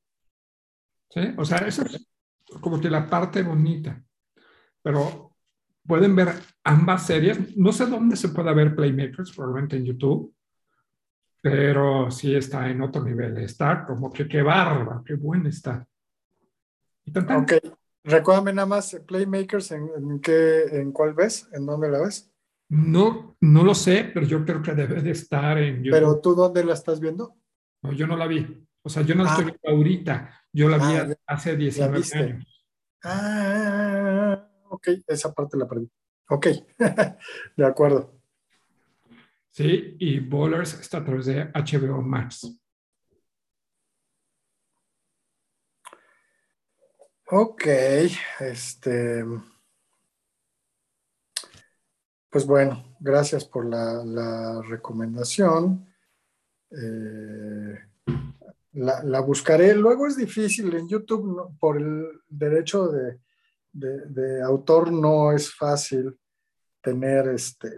[1.09, 1.21] ¿Sí?
[1.37, 2.07] O sea, eso es
[2.61, 4.01] como que la parte bonita.
[4.81, 5.35] Pero
[5.85, 6.33] pueden ver
[6.63, 7.57] ambas series.
[7.57, 10.33] No sé dónde se puede ver Playmakers, probablemente en YouTube
[11.41, 13.37] pero sí está en otro nivel.
[13.37, 15.85] Está como que qué barba, qué buena está.
[17.15, 17.53] Ok,
[18.03, 21.49] recuérdame nada más, Playmakers, ¿en, qué, ¿en cuál ves?
[21.53, 22.31] ¿En dónde la ves?
[22.69, 25.91] No, no lo sé, pero yo creo que debe de estar en YouTube.
[25.91, 27.35] ¿Pero tú dónde la estás viendo?
[27.81, 28.67] No, yo no la vi.
[28.83, 29.47] O sea, yo no la estoy ah.
[29.47, 30.38] viendo ahorita.
[30.51, 32.65] Yo la vi ah, hace 19 años.
[33.03, 35.89] Ah, ok, esa parte la perdí.
[36.29, 36.47] Ok,
[37.57, 38.19] de acuerdo.
[39.51, 39.97] ¿sí?
[39.99, 42.47] Y Bowlers está a través de HBO Max.
[47.31, 47.65] Ok,
[48.39, 49.23] este.
[52.29, 55.87] Pues bueno, gracias por la, recomendación.
[56.71, 57.79] Eh,
[58.79, 59.75] la, buscaré.
[59.75, 66.17] Luego es difícil en YouTube por el derecho de, autor no es fácil
[66.81, 67.69] tener este...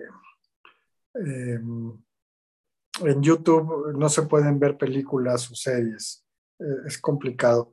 [1.14, 1.91] Em,
[3.04, 6.26] en YouTube no se pueden ver películas o series,
[6.60, 7.72] eh, es complicado.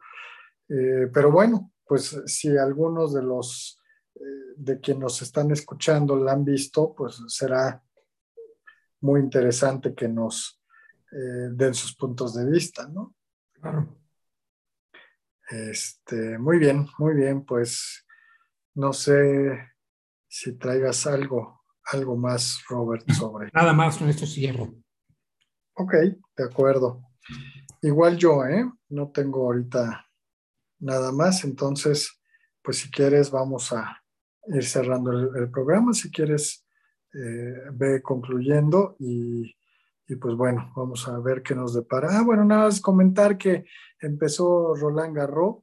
[0.68, 3.80] Eh, pero bueno, pues si algunos de los
[4.14, 7.82] eh, de quienes nos están escuchando la han visto, pues será
[9.00, 10.54] muy interesante que nos
[11.10, 13.14] den sus puntos de vista, ¿no?
[13.60, 13.98] Claro.
[15.50, 18.06] Este, muy bien, muy bien, pues
[18.74, 19.58] no sé
[20.28, 23.50] si traigas algo, algo más, Robert, sobre.
[23.54, 24.74] Nada más, con esto cierro.
[25.74, 25.94] Ok,
[26.36, 27.02] de acuerdo.
[27.82, 28.70] Igual yo, ¿eh?
[28.90, 30.06] No tengo ahorita
[30.80, 32.20] nada más, entonces,
[32.62, 34.02] pues si quieres, vamos a
[34.48, 35.94] ir cerrando el, programa.
[35.94, 36.66] Si quieres,
[37.14, 39.54] eh, ve concluyendo y,
[40.16, 42.18] pues bueno, vamos a ver qué nos depara.
[42.18, 43.66] Ah, bueno, nada más comentar que
[44.00, 45.56] empezó Roland Garros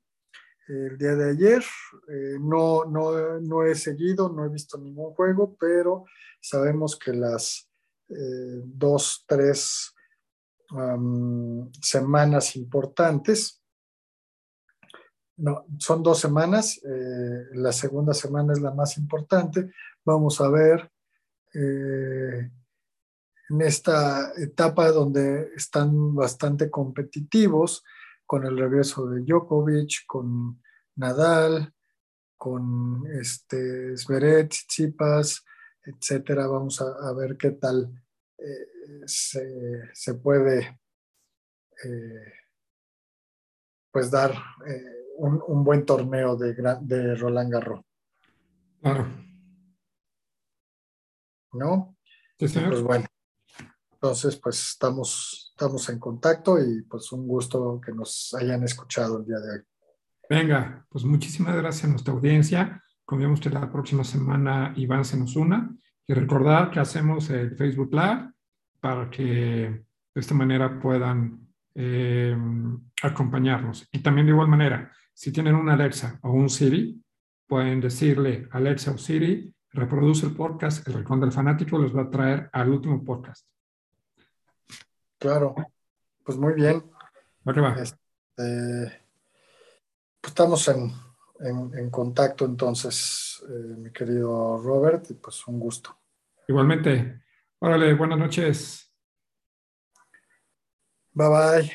[0.68, 1.64] el día de ayer.
[2.08, 6.06] Eh, no, no, no he seguido, no he visto ningún juego, pero
[6.40, 7.70] sabemos que las
[8.10, 9.92] eh, dos, tres
[11.82, 13.62] semanas importantes.
[15.38, 19.72] No, son dos semanas, eh, la segunda semana es la más importante.
[20.06, 20.90] Vamos a ver
[21.54, 22.52] eh,
[23.50, 27.84] en esta etapa donde están bastante competitivos
[28.26, 30.62] con el regreso de Djokovic, con
[30.96, 31.74] Nadal,
[32.38, 35.46] con este Zverev, Tsipas,
[35.84, 36.48] etcétera.
[36.48, 37.92] Vamos a, a ver qué tal
[38.38, 40.80] eh, se, puede
[41.84, 42.34] eh,
[43.92, 44.32] pues dar
[44.68, 47.82] eh, un, buen torneo de, de Roland Garros.
[48.82, 49.08] Claro.
[51.54, 51.96] ¿No?
[52.38, 53.06] Pues bueno.
[54.06, 59.26] Entonces, pues estamos, estamos en contacto y pues un gusto que nos hayan escuchado el
[59.26, 59.64] día de hoy.
[60.30, 62.84] Venga, pues muchísimas gracias a nuestra audiencia.
[63.04, 65.76] Como usted la próxima semana, Iván se nos una.
[66.06, 68.32] Y recordar que hacemos el Facebook Live
[68.80, 71.40] para que de esta manera puedan
[71.74, 72.38] eh,
[73.02, 73.90] acompañarnos.
[73.92, 77.04] Y también de igual manera, si tienen una Alexa o un Siri,
[77.48, 82.10] pueden decirle Alexa o Siri, reproduce el podcast, el Rincón del Fanático les va a
[82.12, 83.48] traer al último podcast.
[85.18, 85.56] Claro,
[86.24, 86.84] pues muy bien.
[87.78, 89.02] Este,
[90.22, 90.92] pues estamos en,
[91.40, 95.98] en, contacto entonces, eh, mi querido Robert, y pues un gusto.
[96.48, 97.22] Igualmente.
[97.60, 98.92] Órale, buenas noches.
[101.14, 101.72] Bye bye.